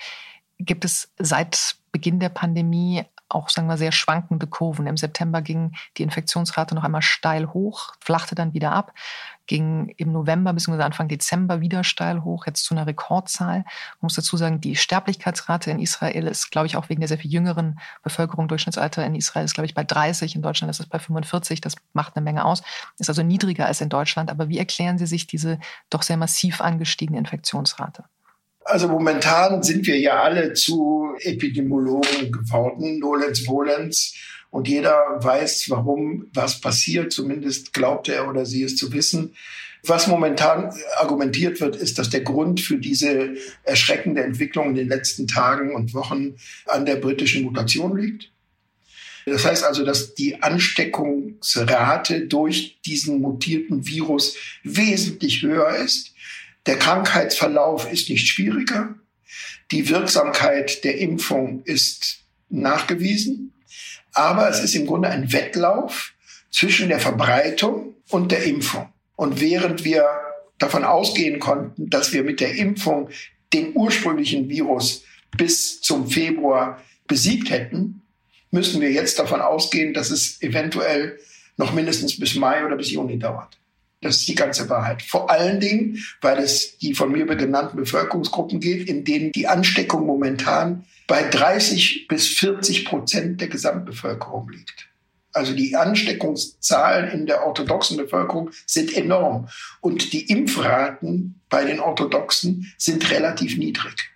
[0.57, 4.87] gibt es seit Beginn der Pandemie auch, sagen wir, sehr schwankende Kurven.
[4.87, 8.93] Im September ging die Infektionsrate noch einmal steil hoch, flachte dann wieder ab,
[9.51, 10.81] ging im November bzw.
[10.81, 13.57] Anfang Dezember wieder steil hoch, jetzt zu einer Rekordzahl.
[13.57, 17.17] Man muss dazu sagen, die Sterblichkeitsrate in Israel ist, glaube ich, auch wegen der sehr
[17.17, 20.85] viel jüngeren Bevölkerung, Durchschnittsalter in Israel ist, glaube ich, bei 30, in Deutschland ist es
[20.85, 22.63] bei 45, das macht eine Menge aus,
[22.97, 24.31] ist also niedriger als in Deutschland.
[24.31, 25.59] Aber wie erklären Sie sich diese
[25.89, 28.05] doch sehr massiv angestiegene Infektionsrate?
[28.63, 34.15] Also momentan sind wir ja alle zu Epidemiologen geworden, nolens volens.
[34.51, 37.11] Und jeder weiß, warum was passiert.
[37.11, 39.33] Zumindest glaubt er oder sie es zu wissen.
[39.83, 43.33] Was momentan argumentiert wird, ist, dass der Grund für diese
[43.63, 46.35] erschreckende Entwicklung in den letzten Tagen und Wochen
[46.67, 48.29] an der britischen Mutation liegt.
[49.25, 56.13] Das heißt also, dass die Ansteckungsrate durch diesen mutierten Virus wesentlich höher ist.
[56.65, 58.95] Der Krankheitsverlauf ist nicht schwieriger.
[59.71, 63.53] Die Wirksamkeit der Impfung ist nachgewiesen.
[64.13, 66.13] Aber es ist im Grunde ein Wettlauf
[66.49, 68.89] zwischen der Verbreitung und der Impfung.
[69.15, 70.05] Und während wir
[70.57, 73.09] davon ausgehen konnten, dass wir mit der Impfung
[73.53, 75.03] den ursprünglichen Virus
[75.37, 78.01] bis zum Februar besiegt hätten,
[78.51, 81.17] müssen wir jetzt davon ausgehen, dass es eventuell
[81.57, 83.60] noch mindestens bis Mai oder bis Juni dauert.
[84.01, 85.03] Das ist die ganze Wahrheit.
[85.03, 90.07] Vor allen Dingen, weil es die von mir genannten Bevölkerungsgruppen geht, in denen die Ansteckung
[90.07, 94.87] momentan bei 30 bis 40 Prozent der Gesamtbevölkerung liegt.
[95.33, 99.47] Also die Ansteckungszahlen in der orthodoxen Bevölkerung sind enorm.
[99.79, 104.10] Und die Impfraten bei den Orthodoxen sind relativ niedrig.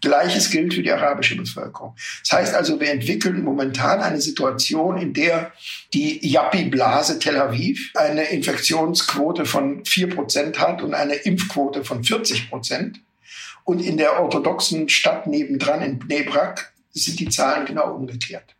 [0.00, 1.94] Gleiches gilt für die arabische Bevölkerung.
[2.22, 5.52] Das heißt also, wir entwickeln momentan eine Situation, in der
[5.92, 12.50] die Yappi-Blase Tel Aviv eine Infektionsquote von vier Prozent hat und eine Impfquote von 40
[12.50, 13.00] Prozent.
[13.64, 18.56] Und in der orthodoxen Stadt nebendran, in Bnebrak, sind die Zahlen genau umgekehrt.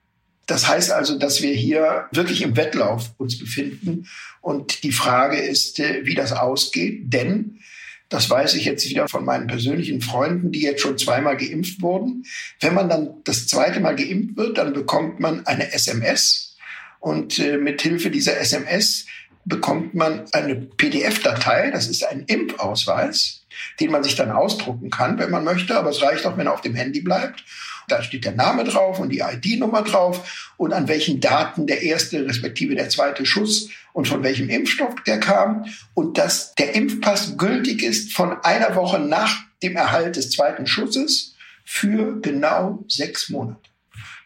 [0.46, 4.08] Das heißt also, dass wir hier wirklich im Wettlauf uns befinden.
[4.40, 7.12] Und die Frage ist, äh, wie das ausgeht.
[7.12, 7.60] Denn,
[8.08, 12.24] das weiß ich jetzt wieder von meinen persönlichen Freunden, die jetzt schon zweimal geimpft wurden.
[12.60, 16.56] Wenn man dann das zweite Mal geimpft wird, dann bekommt man eine SMS.
[17.00, 19.06] Und äh, mit Hilfe dieser SMS
[19.44, 21.70] bekommt man eine PDF-Datei.
[21.70, 23.45] Das ist ein Impfausweis,
[23.80, 25.76] den man sich dann ausdrucken kann, wenn man möchte.
[25.76, 27.44] Aber es reicht auch, wenn er auf dem Handy bleibt.
[27.88, 32.24] Da steht der Name drauf und die ID-Nummer drauf und an welchen Daten der erste
[32.26, 37.82] respektive der zweite Schuss und von welchem Impfstoff der kam und dass der Impfpass gültig
[37.82, 43.70] ist von einer Woche nach dem Erhalt des zweiten Schusses für genau sechs Monate.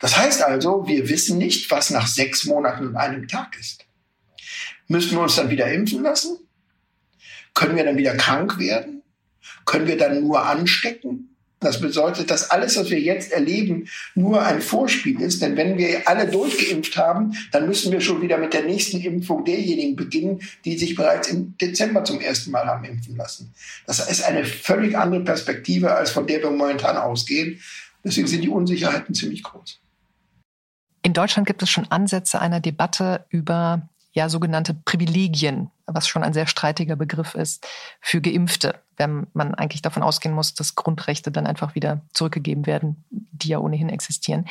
[0.00, 3.84] Das heißt also, wir wissen nicht, was nach sechs Monaten und einem Tag ist.
[4.88, 6.38] Müssen wir uns dann wieder impfen lassen?
[7.54, 8.99] Können wir dann wieder krank werden?
[9.70, 11.36] Können wir dann nur anstecken?
[11.60, 15.40] Das bedeutet, dass alles, was wir jetzt erleben, nur ein Vorspiel ist.
[15.40, 19.44] Denn wenn wir alle durchgeimpft haben, dann müssen wir schon wieder mit der nächsten Impfung
[19.44, 23.54] derjenigen beginnen, die sich bereits im Dezember zum ersten Mal haben impfen lassen.
[23.86, 27.60] Das ist eine völlig andere Perspektive, als von der wir momentan ausgehen.
[28.02, 29.78] Deswegen sind die Unsicherheiten ziemlich groß.
[31.02, 36.32] In Deutschland gibt es schon Ansätze einer Debatte über ja sogenannte Privilegien, was schon ein
[36.32, 37.66] sehr streitiger Begriff ist,
[38.00, 43.04] für Geimpfte, wenn man eigentlich davon ausgehen muss, dass Grundrechte dann einfach wieder zurückgegeben werden,
[43.10, 44.46] die ja ohnehin existieren.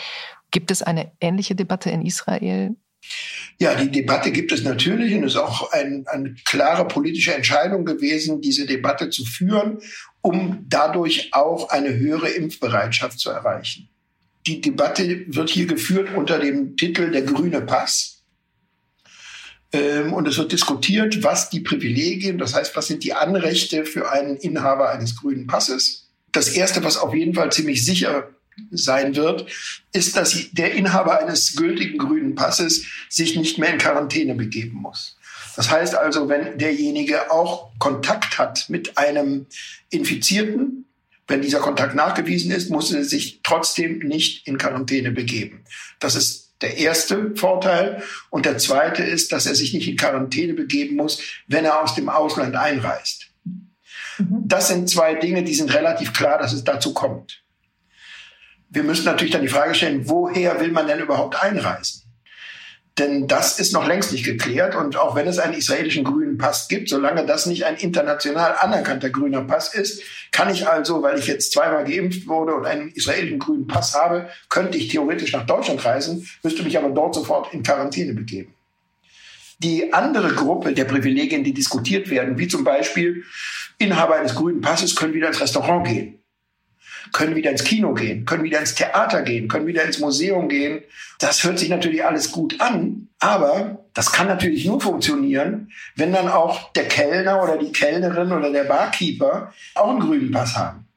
[0.52, 2.76] Gibt es eine ähnliche Debatte in Israel?
[3.60, 7.86] Ja, die Debatte gibt es natürlich und es ist auch ein, eine klare politische Entscheidung
[7.86, 9.80] gewesen, diese Debatte zu führen,
[10.22, 13.90] um dadurch auch eine höhere Impfbereitschaft zu erreichen.
[14.48, 18.19] Die Debatte wird hier geführt unter dem Titel Der grüne Pass.
[19.72, 24.12] Ähm, und es wird diskutiert, was die Privilegien, das heißt, was sind die Anrechte für
[24.12, 26.08] einen Inhaber eines grünen Passes.
[26.32, 28.30] Das Erste, was auf jeden Fall ziemlich sicher
[28.72, 29.46] sein wird,
[29.94, 35.18] ist, dass der Inhaber eines gültigen grünen Passes sich nicht mehr in Quarantäne begeben muss.
[35.56, 39.46] Das heißt also, wenn derjenige auch Kontakt hat mit einem
[39.90, 40.86] Infizierten,
[41.28, 45.64] wenn dieser Kontakt nachgewiesen ist, muss er sich trotzdem nicht in Quarantäne begeben.
[46.00, 48.04] Das ist der erste Vorteil.
[48.30, 51.96] Und der zweite ist, dass er sich nicht in Quarantäne begeben muss, wenn er aus
[51.96, 53.28] dem Ausland einreist.
[54.18, 54.44] Mhm.
[54.46, 57.44] Das sind zwei Dinge, die sind relativ klar, dass es dazu kommt.
[58.70, 62.04] Wir müssen natürlich dann die Frage stellen, woher will man denn überhaupt einreisen?
[63.00, 64.76] Denn das ist noch längst nicht geklärt.
[64.76, 69.10] Und auch wenn es einen israelischen grünen Pass gibt, solange das nicht ein international anerkannter
[69.10, 73.40] grüner Pass ist, kann ich also, weil ich jetzt zweimal geimpft wurde und einen israelischen
[73.40, 77.64] grünen Pass habe, könnte ich theoretisch nach Deutschland reisen, müsste mich aber dort sofort in
[77.64, 78.54] Quarantäne begeben.
[79.60, 83.24] Die andere Gruppe der Privilegien, die diskutiert werden, wie zum Beispiel
[83.78, 86.19] Inhaber eines grünen Passes können wieder ins Restaurant gehen
[87.12, 90.84] können wieder ins Kino gehen, können wieder ins Theater gehen, können wieder ins Museum gehen.
[91.20, 96.30] Das hört sich natürlich alles gut an, aber das kann natürlich nur funktionieren, wenn dann
[96.30, 100.88] auch der Kellner oder die Kellnerin oder der Barkeeper auch einen grünen Pass haben.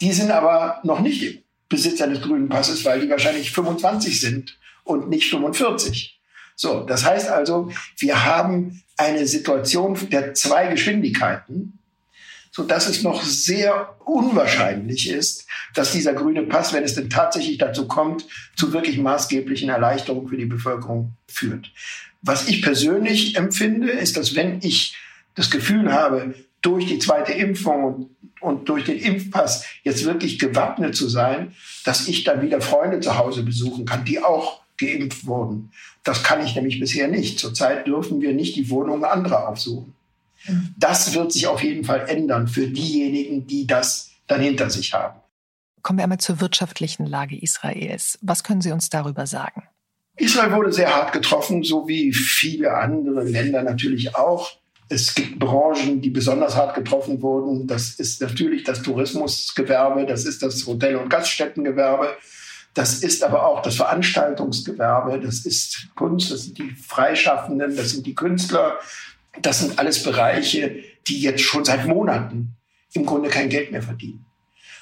[0.00, 5.08] Die sind aber noch nicht Besitzer des grünen Passes, weil die wahrscheinlich 25 sind und
[5.08, 6.20] nicht 45.
[6.56, 11.78] So, das heißt also, wir haben eine Situation der zwei Geschwindigkeiten
[12.52, 17.58] so dass es noch sehr unwahrscheinlich ist, dass dieser grüne Pass, wenn es denn tatsächlich
[17.58, 21.72] dazu kommt, zu wirklich maßgeblichen Erleichterungen für die Bevölkerung führt.
[22.20, 24.94] Was ich persönlich empfinde, ist, dass wenn ich
[25.34, 28.10] das Gefühl habe, durch die zweite Impfung und,
[28.40, 33.16] und durch den Impfpass jetzt wirklich gewappnet zu sein, dass ich dann wieder Freunde zu
[33.16, 35.72] Hause besuchen kann, die auch geimpft wurden.
[36.04, 37.38] Das kann ich nämlich bisher nicht.
[37.38, 39.94] Zurzeit dürfen wir nicht die Wohnungen anderer aufsuchen.
[40.76, 45.20] Das wird sich auf jeden Fall ändern für diejenigen, die das dann hinter sich haben.
[45.82, 48.18] Kommen wir einmal zur wirtschaftlichen Lage Israels.
[48.22, 49.64] Was können Sie uns darüber sagen?
[50.16, 54.52] Israel wurde sehr hart getroffen, so wie viele andere Länder natürlich auch.
[54.88, 57.66] Es gibt Branchen, die besonders hart getroffen wurden.
[57.66, 62.14] Das ist natürlich das Tourismusgewerbe, das ist das Hotel- und Gaststättengewerbe,
[62.74, 68.06] das ist aber auch das Veranstaltungsgewerbe, das ist Kunst, das sind die Freischaffenden, das sind
[68.06, 68.78] die Künstler.
[69.40, 72.56] Das sind alles Bereiche, die jetzt schon seit Monaten
[72.92, 74.26] im Grunde kein Geld mehr verdienen.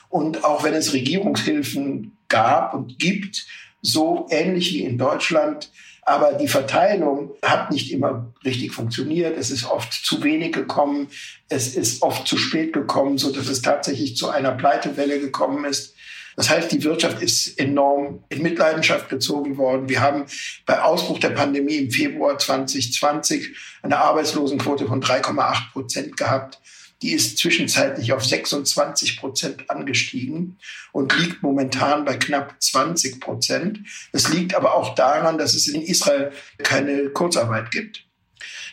[0.09, 3.47] Und auch wenn es Regierungshilfen gab und gibt,
[3.83, 5.71] so ähnlich wie in Deutschland,
[6.03, 9.37] aber die Verteilung hat nicht immer richtig funktioniert.
[9.39, 11.09] Es ist oft zu wenig gekommen.
[11.49, 15.95] Es ist oft zu spät gekommen, so dass es tatsächlich zu einer Pleitewelle gekommen ist.
[16.41, 19.91] Das heißt, die Wirtschaft ist enorm in Mitleidenschaft gezogen worden.
[19.91, 20.25] Wir haben
[20.65, 26.59] bei Ausbruch der Pandemie im Februar 2020 eine Arbeitslosenquote von 3,8 Prozent gehabt.
[27.03, 30.57] Die ist zwischenzeitlich auf 26 Prozent angestiegen
[30.93, 33.81] und liegt momentan bei knapp 20 Prozent.
[34.13, 38.07] Das liegt aber auch daran, dass es in Israel keine Kurzarbeit gibt.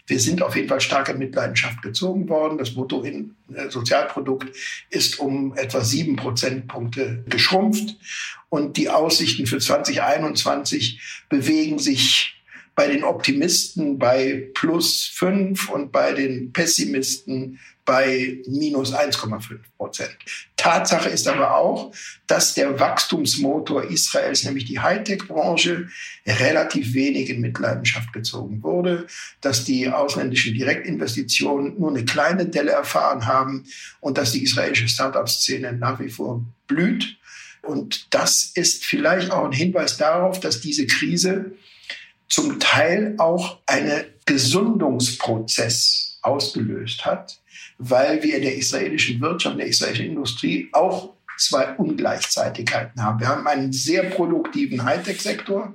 [0.07, 2.57] Wir sind auf jeden Fall stark in Mitleidenschaft gezogen worden.
[2.57, 4.55] Das Bruttosozialprodukt
[4.89, 7.97] ist um etwa sieben Prozentpunkte geschrumpft.
[8.49, 12.41] Und die Aussichten für 2021 bewegen sich
[12.73, 20.17] bei den Optimisten bei plus fünf und bei den Pessimisten bei minus 1,5 Prozent.
[20.57, 21.93] Tatsache ist aber auch,
[22.27, 25.87] dass der Wachstumsmotor Israels, nämlich die Hightech-Branche,
[26.27, 29.07] relativ wenig in Mitleidenschaft gezogen wurde,
[29.39, 33.63] dass die ausländischen Direktinvestitionen nur eine kleine Delle erfahren haben
[34.01, 37.15] und dass die israelische Start-up-Szene nach wie vor blüht.
[37.61, 41.53] Und das ist vielleicht auch ein Hinweis darauf, dass diese Krise
[42.27, 47.39] zum Teil auch einen Gesundungsprozess ausgelöst hat,
[47.77, 53.19] weil wir in der israelischen Wirtschaft, in der israelischen Industrie auch zwei Ungleichzeitigkeiten haben.
[53.19, 55.73] Wir haben einen sehr produktiven Hightech-Sektor,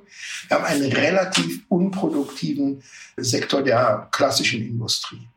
[0.48, 2.82] wir haben einen relativ unproduktiven
[3.16, 5.28] Sektor der klassischen Industrie.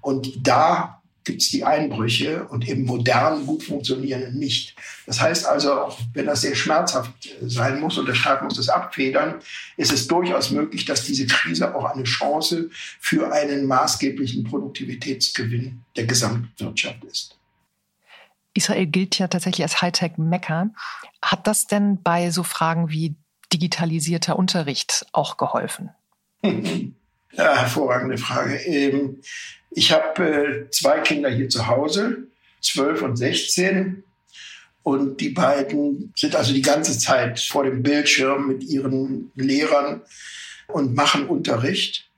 [0.00, 0.97] Und da
[1.28, 4.74] gibt es die Einbrüche und im modernen, gut funktionierenden nicht.
[5.06, 7.12] Das heißt also, auch wenn das sehr schmerzhaft
[7.42, 9.36] sein muss und der Staat muss das abfedern,
[9.76, 16.06] ist es durchaus möglich, dass diese Krise auch eine Chance für einen maßgeblichen Produktivitätsgewinn der
[16.06, 17.36] Gesamtwirtschaft ist.
[18.54, 20.70] Israel gilt ja tatsächlich als Hightech-Mecker.
[21.20, 23.14] Hat das denn bei so Fragen wie
[23.52, 25.90] digitalisierter Unterricht auch geholfen?
[27.32, 28.56] Ja, hervorragende Frage.
[28.66, 29.20] Ähm,
[29.70, 32.28] ich habe äh, zwei Kinder hier zu Hause,
[32.60, 34.02] zwölf und sechzehn.
[34.82, 40.00] Und die beiden sind also die ganze Zeit vor dem Bildschirm mit ihren Lehrern
[40.66, 42.08] und machen Unterricht.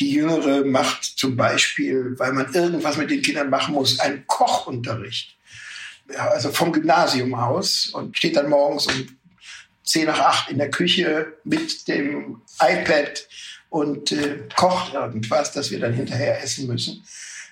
[0.00, 5.36] Die Jüngere macht zum Beispiel, weil man irgendwas mit den Kindern machen muss, einen Kochunterricht.
[6.16, 9.08] Also vom Gymnasium aus und steht dann morgens um
[9.82, 13.26] zehn nach acht in der Küche mit dem iPad
[13.74, 17.04] und äh, kocht irgendwas, das wir dann hinterher essen müssen.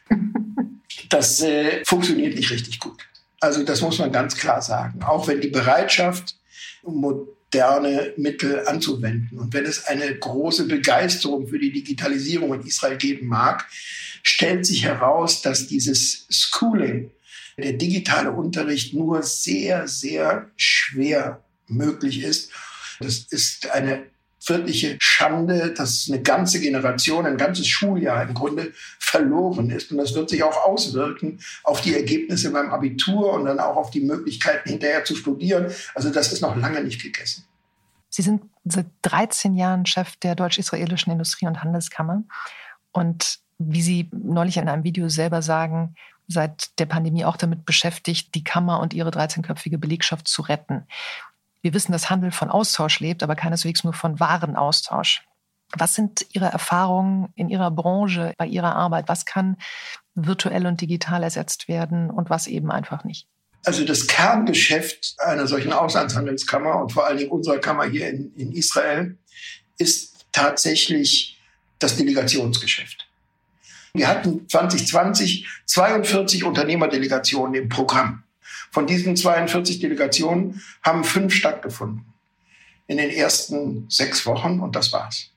[1.09, 3.07] Das äh, funktioniert nicht richtig gut.
[3.41, 5.03] Also das muss man ganz klar sagen.
[5.03, 6.37] Auch wenn die Bereitschaft,
[6.85, 13.27] moderne Mittel anzuwenden und wenn es eine große Begeisterung für die Digitalisierung in Israel geben
[13.27, 13.67] mag,
[14.23, 17.11] stellt sich heraus, dass dieses Schooling,
[17.59, 22.51] der digitale Unterricht nur sehr, sehr schwer möglich ist.
[23.01, 24.12] Das ist eine
[24.49, 29.91] wirkliche Schande, dass eine ganze Generation, ein ganzes Schuljahr im Grunde verloren ist.
[29.93, 33.91] Und das wird sich auch auswirken auf die Ergebnisse beim Abitur und dann auch auf
[33.91, 35.73] die Möglichkeiten hinterher zu studieren.
[35.95, 37.45] Also das ist noch lange nicht gegessen.
[38.09, 42.23] Sie sind seit 13 Jahren Chef der deutsch-israelischen Industrie- und Handelskammer.
[42.93, 45.95] Und wie Sie neulich in einem Video selber sagen,
[46.29, 50.87] seit der Pandemie auch damit beschäftigt, die Kammer und ihre 13-köpfige Belegschaft zu retten.
[51.63, 55.25] Wir wissen, dass Handel von Austausch lebt, aber keineswegs nur von Warenaustausch.
[55.75, 59.09] Was sind Ihre Erfahrungen in Ihrer Branche, bei Ihrer Arbeit?
[59.09, 59.57] Was kann
[60.15, 63.27] virtuell und digital ersetzt werden und was eben einfach nicht?
[63.65, 68.53] Also das Kerngeschäft einer solchen Auslandshandelskammer und vor allen Dingen unserer Kammer hier in, in
[68.53, 69.17] Israel
[69.79, 71.39] ist tatsächlich
[71.79, 73.09] das Delegationsgeschäft.
[73.95, 78.22] Wir hatten 2020 42 Unternehmerdelegationen im Programm.
[78.73, 82.07] Von diesen 42 Delegationen haben fünf stattgefunden
[82.87, 85.29] in den ersten sechs Wochen und das war's.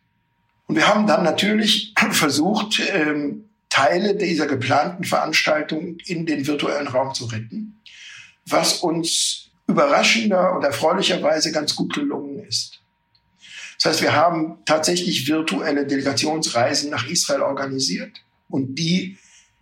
[0.68, 7.14] Und wir haben dann natürlich versucht, ähm, Teile dieser geplanten Veranstaltung in den virtuellen Raum
[7.14, 7.82] zu retten,
[8.46, 12.80] was uns überraschender und erfreulicherweise ganz gut gelungen ist.
[13.78, 19.18] Das heißt, wir haben tatsächlich virtuelle Delegationsreisen nach Israel organisiert und die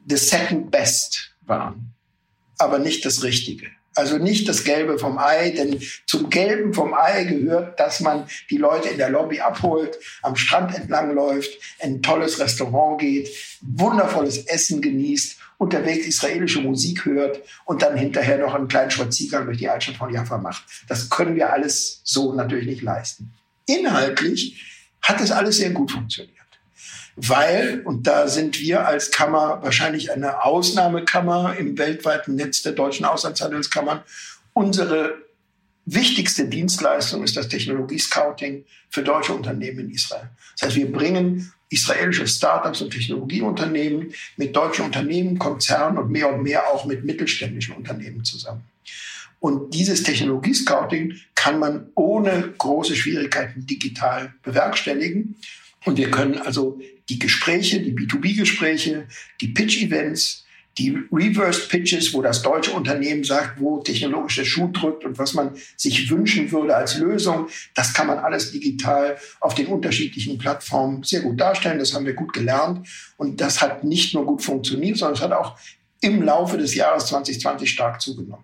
[0.08, 1.94] the second best waren,
[2.64, 3.68] aber nicht das Richtige.
[3.96, 8.58] Also nicht das Gelbe vom Ei, denn zum Gelben vom Ei gehört, dass man die
[8.58, 13.30] Leute in der Lobby abholt, am Strand entlang läuft, in ein tolles Restaurant geht,
[13.62, 19.60] wundervolles Essen genießt, unterwegs israelische Musik hört und dann hinterher noch einen kleinen Spaziergang durch
[19.60, 20.64] die Altstadt von Jaffa macht.
[20.88, 23.34] Das können wir alles so natürlich nicht leisten.
[23.68, 24.60] Inhaltlich
[25.02, 26.43] hat es alles sehr gut funktioniert
[27.16, 33.06] weil, und da sind wir als Kammer wahrscheinlich eine Ausnahmekammer im weltweiten Netz der deutschen
[33.06, 34.02] Auslandshandelskammern,
[34.54, 35.14] unsere
[35.86, 40.30] wichtigste Dienstleistung ist das Technologie-Scouting für deutsche Unternehmen in Israel.
[40.54, 46.44] Das heißt, wir bringen israelische Startups und Technologieunternehmen mit deutschen Unternehmen, Konzernen und mehr und
[46.44, 48.64] mehr auch mit mittelständischen Unternehmen zusammen.
[49.40, 55.36] Und dieses Technologie-Scouting kann man ohne große Schwierigkeiten digital bewerkstelligen.
[55.84, 56.80] Und wir können also
[57.10, 59.08] die Gespräche, die B2B-Gespräche,
[59.42, 60.44] die Pitch-Events,
[60.78, 65.56] die Reverse-Pitches, wo das deutsche Unternehmen sagt, wo technologisch der Schuh drückt und was man
[65.78, 71.22] sich wünschen würde als Lösung, das kann man alles digital auf den unterschiedlichen Plattformen sehr
[71.22, 71.78] gut darstellen.
[71.78, 72.88] Das haben wir gut gelernt.
[73.18, 75.58] Und das hat nicht nur gut funktioniert, sondern es hat auch
[76.02, 78.44] im Laufe des Jahres 2020 stark zugenommen.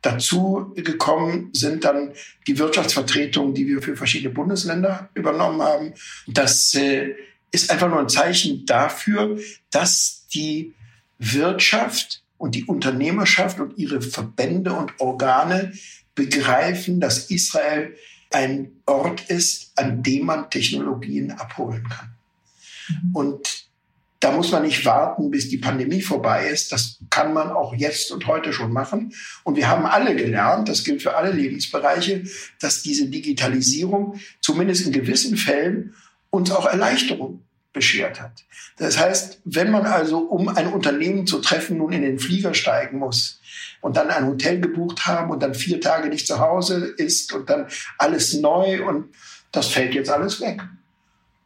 [0.00, 2.12] Dazu gekommen sind dann
[2.46, 5.94] die Wirtschaftsvertretungen, die wir für verschiedene Bundesländer übernommen haben.
[6.26, 7.14] Das äh,
[7.54, 9.38] ist einfach nur ein Zeichen dafür,
[9.70, 10.74] dass die
[11.18, 15.72] Wirtschaft und die Unternehmerschaft und ihre Verbände und Organe
[16.14, 17.94] begreifen, dass Israel
[18.32, 22.16] ein Ort ist, an dem man Technologien abholen kann.
[22.88, 23.16] Mhm.
[23.16, 23.64] Und
[24.18, 26.72] da muss man nicht warten, bis die Pandemie vorbei ist.
[26.72, 29.12] Das kann man auch jetzt und heute schon machen.
[29.44, 32.24] Und wir haben alle gelernt, das gilt für alle Lebensbereiche,
[32.58, 35.94] dass diese Digitalisierung zumindest in gewissen Fällen
[36.34, 38.44] uns auch Erleichterung beschert hat.
[38.78, 42.98] Das heißt, wenn man also, um ein Unternehmen zu treffen, nun in den Flieger steigen
[42.98, 43.40] muss
[43.80, 47.50] und dann ein Hotel gebucht haben und dann vier Tage nicht zu Hause ist und
[47.50, 47.66] dann
[47.98, 49.14] alles neu und
[49.52, 50.62] das fällt jetzt alles weg.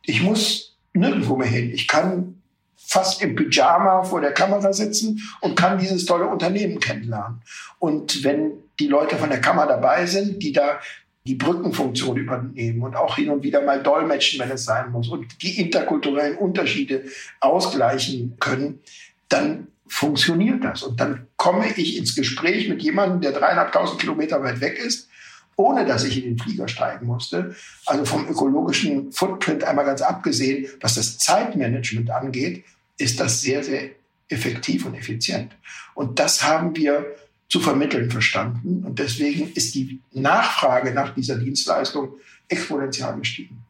[0.03, 1.71] Ich muss nirgendwo mehr hin.
[1.73, 2.43] Ich kann
[2.77, 7.43] fast im Pyjama vor der Kamera sitzen und kann dieses tolle Unternehmen kennenlernen.
[7.79, 10.81] Und wenn die Leute von der Kammer dabei sind, die da
[11.29, 15.43] die Brückenfunktion übernehmen und auch hin und wieder mal dolmetschen, wenn es sein muss und
[15.43, 17.05] die interkulturellen Unterschiede
[17.41, 18.81] ausgleichen können,
[19.29, 20.83] dann funktioniert das.
[20.83, 25.11] Und dann komme ich ins Gespräch mit jemandem, der dreieinhalbtausend Kilometer weit weg ist,
[25.55, 27.55] ohne dass ich in den Flieger steigen musste.
[27.85, 32.65] Also vom ökologischen Footprint einmal ganz abgesehen, was das Zeitmanagement angeht,
[32.97, 33.91] ist das sehr, sehr
[34.31, 35.53] effektiv und effizient.
[35.93, 37.05] Und das haben wir
[37.49, 38.85] zu vermitteln verstanden.
[38.85, 42.15] Und deswegen ist die Nachfrage nach dieser Dienstleistung
[42.49, 43.65] exponentiell gestiegen.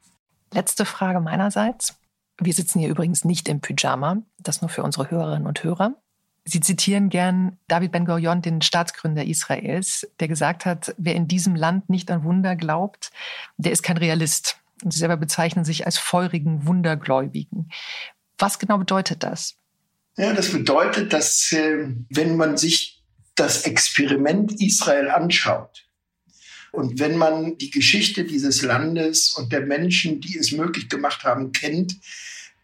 [0.52, 1.96] Letzte Frage meinerseits.
[2.40, 5.94] Wir sitzen hier übrigens nicht im Pyjama, das nur für unsere Hörerinnen und Hörer.
[6.44, 11.90] Sie zitieren gern David Ben-Gurion, den Staatsgründer Israels, der gesagt hat, wer in diesem Land
[11.90, 13.10] nicht an Wunder glaubt,
[13.58, 14.56] der ist kein Realist.
[14.82, 17.70] Und Sie selber bezeichnen sich als feurigen Wundergläubigen.
[18.38, 19.56] Was genau bedeutet das?
[20.16, 22.97] Ja, das bedeutet, dass äh, wenn man sich
[23.38, 25.88] das Experiment Israel anschaut
[26.72, 31.52] und wenn man die Geschichte dieses Landes und der Menschen, die es möglich gemacht haben,
[31.52, 31.96] kennt,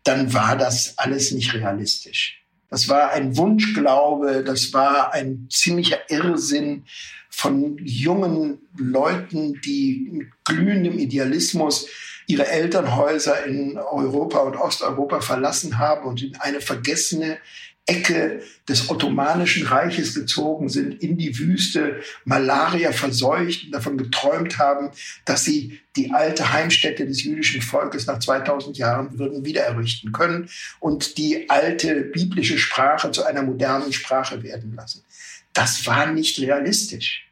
[0.05, 2.43] dann war das alles nicht realistisch.
[2.69, 6.85] Das war ein Wunschglaube, das war ein ziemlicher Irrsinn
[7.31, 11.87] von jungen Leuten, die mit glühendem Idealismus
[12.27, 17.39] ihre Elternhäuser in Europa und Osteuropa verlassen haben und in eine vergessene
[17.87, 24.91] Ecke des Ottomanischen Reiches gezogen sind, in die Wüste, Malaria verseucht und davon geträumt haben,
[25.27, 30.49] dass sie die alte Heimstätte des jüdischen Volkes nach 2000 Jahren würden wiedererrichten können
[30.81, 35.05] und die alte biblische Sprache zu einer modernen Sprache werden lassen.
[35.53, 37.29] Das war nicht realistisch.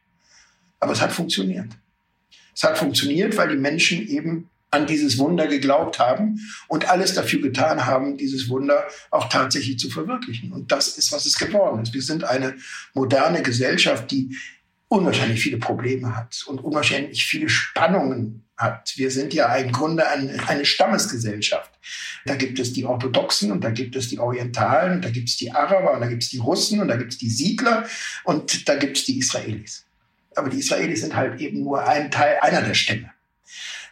[0.81, 1.69] Aber es hat funktioniert.
[2.55, 7.41] Es hat funktioniert, weil die Menschen eben an dieses Wunder geglaubt haben und alles dafür
[7.43, 10.51] getan haben, dieses Wunder auch tatsächlich zu verwirklichen.
[10.51, 11.93] Und das ist, was es geworden ist.
[11.93, 12.55] Wir sind eine
[12.95, 14.37] moderne Gesellschaft, die
[14.89, 18.95] unwahrscheinlich viele Probleme hat und unwahrscheinlich viele Spannungen hat.
[18.97, 21.71] Wir sind ja im Grunde eine, eine Stammesgesellschaft.
[22.25, 25.37] Da gibt es die Orthodoxen und da gibt es die Orientalen und da gibt es
[25.37, 27.87] die Araber und da gibt es die Russen und da gibt es die Siedler
[28.25, 29.85] und da gibt es die Israelis.
[30.35, 33.12] Aber die Israelis sind halt eben nur ein Teil einer der Stämme.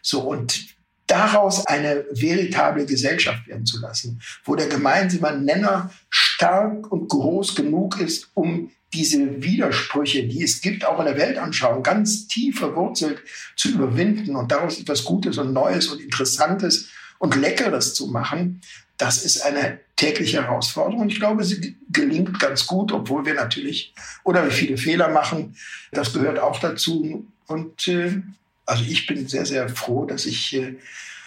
[0.03, 0.66] So, und
[1.07, 8.01] daraus eine veritable Gesellschaft werden zu lassen, wo der gemeinsame Nenner stark und groß genug
[8.01, 13.22] ist, um diese Widersprüche, die es gibt, auch in der Weltanschauung, ganz tief verwurzelt
[13.57, 16.88] zu überwinden und daraus etwas Gutes und Neues und Interessantes
[17.18, 18.61] und Leckeres zu machen,
[18.96, 21.09] das ist eine tägliche Herausforderung.
[21.09, 23.94] Ich glaube, sie gelingt ganz gut, obwohl wir natürlich
[24.24, 25.57] oder viele Fehler machen.
[25.90, 27.26] Das gehört auch dazu.
[27.46, 28.20] Und äh,
[28.70, 30.76] also ich bin sehr, sehr froh, dass ich äh,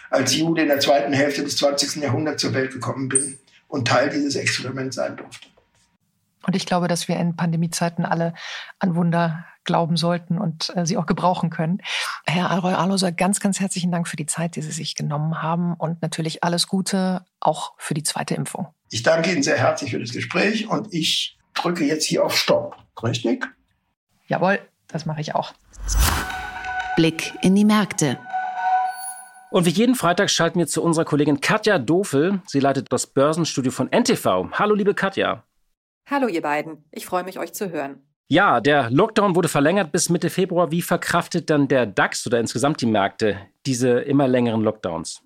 [0.09, 2.01] als Jude in der zweiten Hälfte des 20.
[2.01, 3.37] Jahrhunderts zur Welt gekommen bin
[3.67, 5.47] und Teil dieses Experiments sein durfte.
[6.45, 8.33] Und ich glaube, dass wir in Pandemiezeiten alle
[8.79, 11.81] an Wunder glauben sollten und äh, sie auch gebrauchen können.
[12.25, 15.73] Herr Alroy Arloser, ganz, ganz herzlichen Dank für die Zeit, die Sie sich genommen haben
[15.73, 18.67] und natürlich alles Gute auch für die zweite Impfung.
[18.89, 22.77] Ich danke Ihnen sehr herzlich für das Gespräch und ich drücke jetzt hier auf Stopp.
[23.01, 23.45] Richtig?
[24.27, 25.53] Jawohl, das mache ich auch.
[26.95, 28.19] Blick in die Märkte.
[29.49, 32.39] Und wie jeden Freitag schalten wir zu unserer Kollegin Katja Dofel.
[32.45, 34.51] Sie leitet das Börsenstudio von NTV.
[34.53, 35.43] Hallo, liebe Katja.
[36.07, 38.03] Hallo ihr beiden, ich freue mich, euch zu hören.
[38.27, 40.71] Ja, der Lockdown wurde verlängert bis Mitte Februar.
[40.71, 45.22] Wie verkraftet dann der DAX oder insgesamt die Märkte diese immer längeren Lockdowns?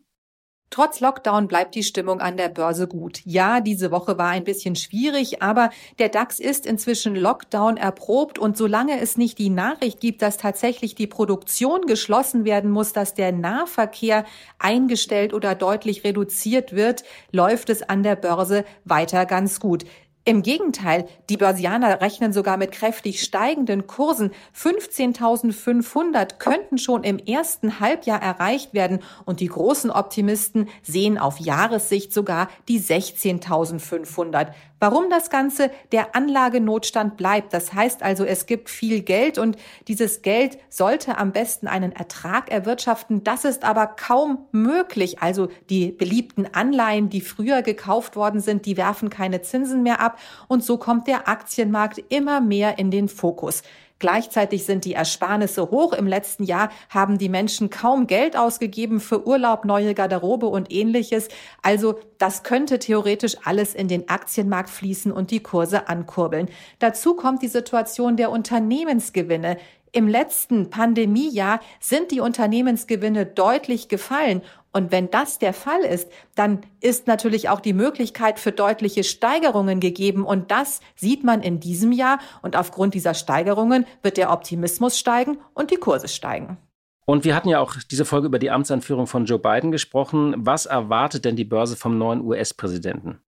[0.70, 3.22] Trotz Lockdown bleibt die Stimmung an der Börse gut.
[3.24, 8.58] Ja, diese Woche war ein bisschen schwierig, aber der DAX ist inzwischen Lockdown erprobt und
[8.58, 13.32] solange es nicht die Nachricht gibt, dass tatsächlich die Produktion geschlossen werden muss, dass der
[13.32, 14.26] Nahverkehr
[14.60, 19.86] eingestellt oder deutlich reduziert wird, läuft es an der Börse weiter ganz gut.
[20.28, 24.32] Im Gegenteil, die Börsianer rechnen sogar mit kräftig steigenden Kursen.
[24.54, 32.12] 15.500 könnten schon im ersten Halbjahr erreicht werden und die großen Optimisten sehen auf Jahressicht
[32.12, 34.48] sogar die 16.500.
[34.80, 35.72] Warum das Ganze?
[35.92, 37.52] Der Anlagenotstand bleibt.
[37.54, 39.58] Das heißt also, es gibt viel Geld und
[39.88, 43.24] dieses Geld sollte am besten einen Ertrag erwirtschaften.
[43.24, 45.20] Das ist aber kaum möglich.
[45.20, 50.20] Also die beliebten Anleihen, die früher gekauft worden sind, die werfen keine Zinsen mehr ab
[50.48, 53.64] und so kommt der Aktienmarkt immer mehr in den Fokus.
[54.00, 55.94] Gleichzeitig sind die Ersparnisse hoch.
[55.94, 61.30] Im letzten Jahr haben die Menschen kaum Geld ausgegeben für Urlaub, neue Garderobe und ähnliches.
[61.62, 66.50] Also das könnte theoretisch alles in den Aktienmarkt fließen und die Kurse ankurbeln.
[66.80, 69.58] Dazu kommt die Situation der Unternehmensgewinne.
[69.92, 74.42] Im letzten Pandemiejahr sind die Unternehmensgewinne deutlich gefallen.
[74.74, 79.80] Und wenn das der Fall ist, dann ist natürlich auch die Möglichkeit für deutliche Steigerungen
[79.80, 80.26] gegeben.
[80.26, 82.20] Und das sieht man in diesem Jahr.
[82.42, 86.58] Und aufgrund dieser Steigerungen wird der Optimismus steigen und die Kurse steigen.
[87.06, 90.36] Und wir hatten ja auch diese Folge über die Amtsanführung von Joe Biden gesprochen.
[90.38, 93.22] Was erwartet denn die Börse vom neuen US-Präsidenten?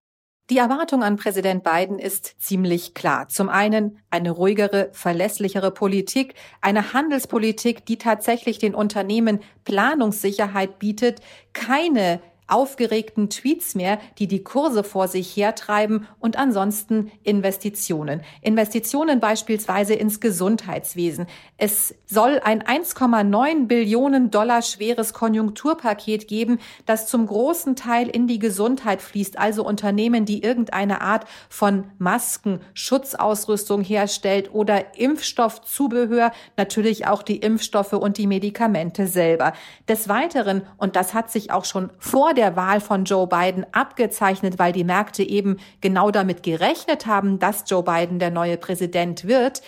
[0.49, 3.27] Die Erwartung an Präsident Biden ist ziemlich klar.
[3.27, 11.19] Zum einen eine ruhigere, verlässlichere Politik, eine Handelspolitik, die tatsächlich den Unternehmen Planungssicherheit bietet,
[11.53, 12.19] keine
[12.49, 18.21] aufgeregten Tweets mehr, die die Kurse vor sich hertreiben und ansonsten Investitionen.
[18.41, 21.27] Investitionen beispielsweise ins Gesundheitswesen.
[21.57, 28.39] Es soll ein 1,9 Billionen Dollar schweres Konjunkturpaket geben, das zum großen Teil in die
[28.39, 37.23] Gesundheit fließt, also Unternehmen, die irgendeine Art von Masken, Schutzausrüstung herstellt oder Impfstoffzubehör, natürlich auch
[37.23, 39.53] die Impfstoffe und die Medikamente selber.
[39.87, 44.57] Des Weiteren, und das hat sich auch schon vor der Wahl von Joe Biden abgezeichnet,
[44.59, 49.61] weil die Märkte eben genau damit gerechnet haben, dass Joe Biden der neue Präsident wird.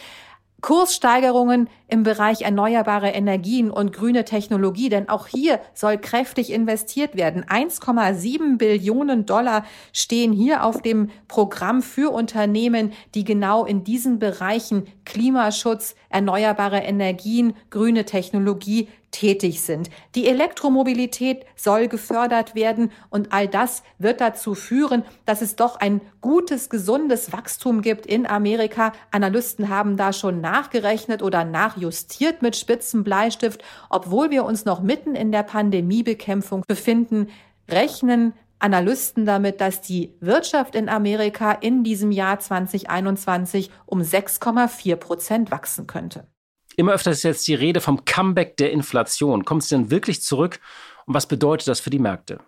[0.62, 7.44] Kurssteigerungen im Bereich erneuerbare Energien und grüne Technologie, denn auch hier soll kräftig investiert werden.
[7.44, 14.88] 1,7 Billionen Dollar stehen hier auf dem Programm für Unternehmen, die genau in diesen Bereichen
[15.04, 19.90] Klimaschutz, erneuerbare Energien, grüne Technologie tätig sind.
[20.16, 26.02] Die Elektromobilität soll gefördert werden und all das wird dazu führen, dass es doch ein
[26.22, 28.94] gutes, gesundes Wachstum gibt in Amerika.
[29.12, 31.44] Analysten haben da schon nachgerechnet oder
[31.82, 33.64] nachjustiert mit spitzen Bleistift.
[33.90, 37.30] Obwohl wir uns noch mitten in der Pandemiebekämpfung befinden,
[37.70, 45.52] rechnen Analysten damit, dass die Wirtschaft in Amerika in diesem Jahr 2021 um 6,4 Prozent
[45.52, 46.28] wachsen könnte.
[46.76, 49.46] Immer öfter ist jetzt die Rede vom Comeback der Inflation.
[49.46, 50.60] Kommt es denn wirklich zurück
[51.06, 52.40] und was bedeutet das für die Märkte?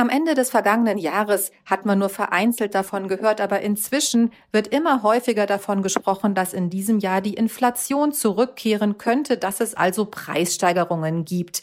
[0.00, 5.02] Am Ende des vergangenen Jahres hat man nur vereinzelt davon gehört, aber inzwischen wird immer
[5.02, 11.26] häufiger davon gesprochen, dass in diesem Jahr die Inflation zurückkehren könnte, dass es also Preissteigerungen
[11.26, 11.60] gibt.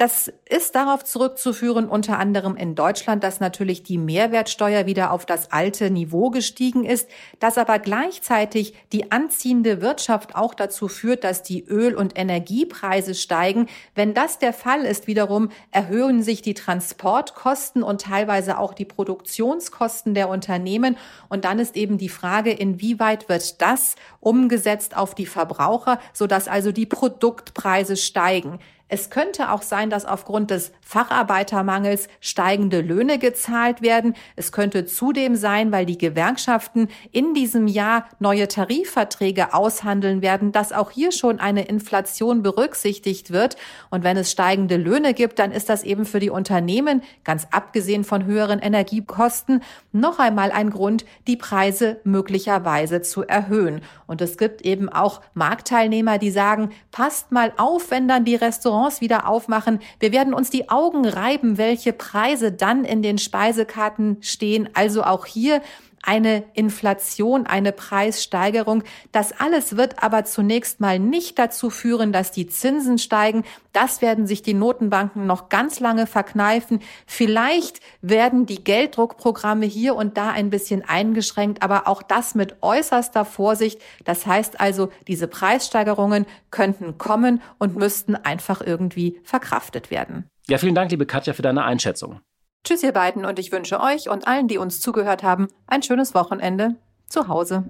[0.00, 5.52] Das ist darauf zurückzuführen, unter anderem in Deutschland, dass natürlich die Mehrwertsteuer wieder auf das
[5.52, 11.66] alte Niveau gestiegen ist, dass aber gleichzeitig die anziehende Wirtschaft auch dazu führt, dass die
[11.66, 13.66] Öl- und Energiepreise steigen.
[13.94, 20.14] Wenn das der Fall ist, wiederum erhöhen sich die Transportkosten und teilweise auch die Produktionskosten
[20.14, 20.96] der Unternehmen.
[21.28, 26.72] Und dann ist eben die Frage, inwieweit wird das umgesetzt auf die Verbraucher, sodass also
[26.72, 28.60] die Produktpreise steigen.
[28.92, 34.14] Es könnte auch sein, dass aufgrund des Facharbeitermangels steigende Löhne gezahlt werden.
[34.34, 40.72] Es könnte zudem sein, weil die Gewerkschaften in diesem Jahr neue Tarifverträge aushandeln werden, dass
[40.72, 43.56] auch hier schon eine Inflation berücksichtigt wird.
[43.90, 48.02] Und wenn es steigende Löhne gibt, dann ist das eben für die Unternehmen, ganz abgesehen
[48.02, 49.62] von höheren Energiekosten,
[49.92, 53.82] noch einmal ein Grund, die Preise möglicherweise zu erhöhen.
[54.08, 58.79] Und es gibt eben auch Marktteilnehmer, die sagen, passt mal auf, wenn dann die Restaurants
[58.80, 59.80] Restaurants wieder aufmachen.
[59.98, 64.68] Wir werden uns die Augen reiben, welche Preise dann in den Speisekarten stehen.
[64.74, 65.60] Also auch hier
[66.02, 68.82] eine Inflation, eine Preissteigerung.
[69.12, 73.44] Das alles wird aber zunächst mal nicht dazu führen, dass die Zinsen steigen.
[73.72, 76.80] Das werden sich die Notenbanken noch ganz lange verkneifen.
[77.06, 83.24] Vielleicht werden die Gelddruckprogramme hier und da ein bisschen eingeschränkt, aber auch das mit äußerster
[83.24, 83.80] Vorsicht.
[84.04, 90.28] Das heißt also, diese Preissteigerungen könnten kommen und müssten einfach irgendwie verkraftet werden.
[90.48, 92.20] Ja, vielen Dank, liebe Katja, für deine Einschätzung.
[92.64, 96.14] Tschüss, ihr beiden, und ich wünsche euch und allen, die uns zugehört haben, ein schönes
[96.14, 96.76] Wochenende
[97.08, 97.64] zu Hause.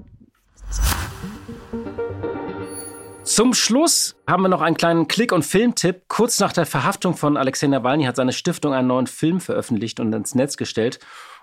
[3.22, 6.08] Zum Schluss haben wir noch einen kleinen Klick- und Filmtipp.
[6.08, 10.12] Kurz nach der Verhaftung von Alexei Nawalny hat seine Stiftung einen neuen Film veröffentlicht und
[10.12, 10.98] ins Netz gestellt.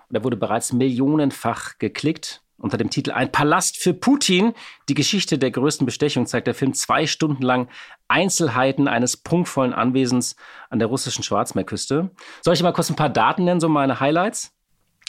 [0.08, 2.42] Und er wurde bereits millionenfach geklickt.
[2.58, 4.52] Unter dem Titel Ein Palast für Putin.
[4.88, 7.68] Die Geschichte der größten Bestechung zeigt der Film zwei Stunden lang
[8.08, 10.34] Einzelheiten eines prunkvollen Anwesens
[10.68, 12.10] an der russischen Schwarzmeerküste.
[12.42, 14.52] Soll ich mal kurz ein paar Daten nennen, so meine Highlights?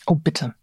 [0.05, 0.53] Oh, bitte.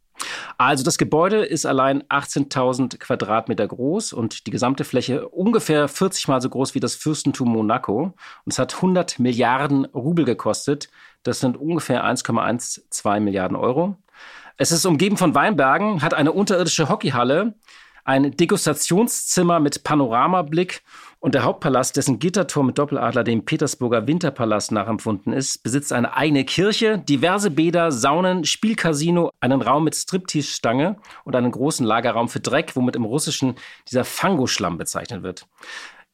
[0.59, 6.41] Also das Gebäude ist allein 18.000 Quadratmeter groß und die gesamte Fläche ungefähr 40 mal
[6.41, 8.15] so groß wie das Fürstentum Monaco.
[8.45, 10.89] Und es hat 100 Milliarden Rubel gekostet.
[11.23, 13.97] Das sind ungefähr 1,12 Milliarden Euro.
[14.59, 17.55] Es ist umgeben von Weinbergen, hat eine unterirdische Hockeyhalle,
[18.05, 20.83] ein Degustationszimmer mit Panoramablick
[21.19, 26.45] und der Hauptpalast, dessen Gittertor mit Doppeladler dem Petersburger Winterpalast nachempfunden ist, besitzt eine eigene
[26.45, 32.77] Kirche, diverse Bäder, Saunen, Spielcasino, einen Raum mit Striptease-Stange und einen großen Lagerraum für Dreck,
[32.77, 33.57] womit im Russischen
[33.91, 35.47] dieser Fangoschlamm bezeichnet wird.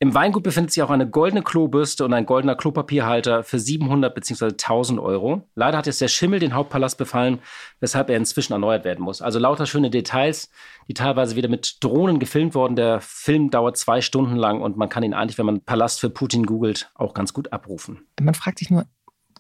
[0.03, 4.47] Im Weingut befindet sich auch eine goldene Klobürste und ein goldener Klopapierhalter für 700 bzw.
[4.47, 5.47] 1000 Euro.
[5.55, 7.39] Leider hat jetzt der Schimmel den Hauptpalast befallen,
[7.79, 9.23] weshalb er inzwischen erneuert werden muss.
[9.23, 10.51] Also lauter schöne Details,
[10.89, 12.75] die teilweise wieder mit Drohnen gefilmt wurden.
[12.75, 16.11] Der Film dauert zwei Stunden lang und man kann ihn eigentlich, wenn man Palast für
[16.11, 18.01] Putin googelt, auch ganz gut abrufen.
[18.21, 18.87] Man fragt sich nur,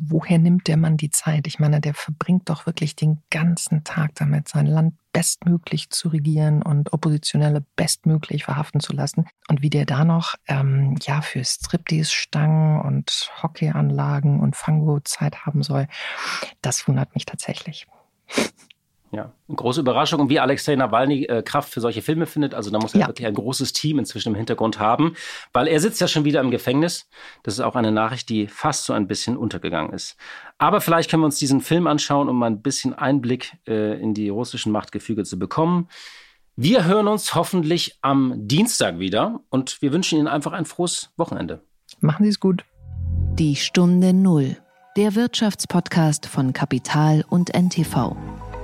[0.00, 1.48] woher nimmt der Mann die Zeit?
[1.48, 6.62] Ich meine, der verbringt doch wirklich den ganzen Tag damit, sein Land bestmöglich zu regieren
[6.62, 9.26] und Oppositionelle bestmöglich verhaften zu lassen.
[9.48, 15.62] Und wie der da noch ähm, ja für Striptease-Stangen und Hockeyanlagen und Fango Zeit haben
[15.62, 15.86] soll,
[16.60, 17.86] das wundert mich tatsächlich.
[19.14, 20.20] Ja, eine große Überraschung.
[20.20, 23.06] Und wie Alexei Nawalny äh, Kraft für solche Filme findet, also da muss er ja.
[23.08, 25.14] wirklich ein großes Team inzwischen im Hintergrund haben,
[25.52, 27.10] weil er sitzt ja schon wieder im Gefängnis.
[27.42, 30.16] Das ist auch eine Nachricht, die fast so ein bisschen untergegangen ist.
[30.56, 34.14] Aber vielleicht können wir uns diesen Film anschauen, um mal ein bisschen Einblick äh, in
[34.14, 35.88] die russischen Machtgefüge zu bekommen.
[36.56, 41.62] Wir hören uns hoffentlich am Dienstag wieder und wir wünschen Ihnen einfach ein frohes Wochenende.
[42.00, 42.64] Machen Sie es gut.
[43.34, 44.56] Die Stunde Null,
[44.96, 48.16] der Wirtschaftspodcast von Kapital und NTV.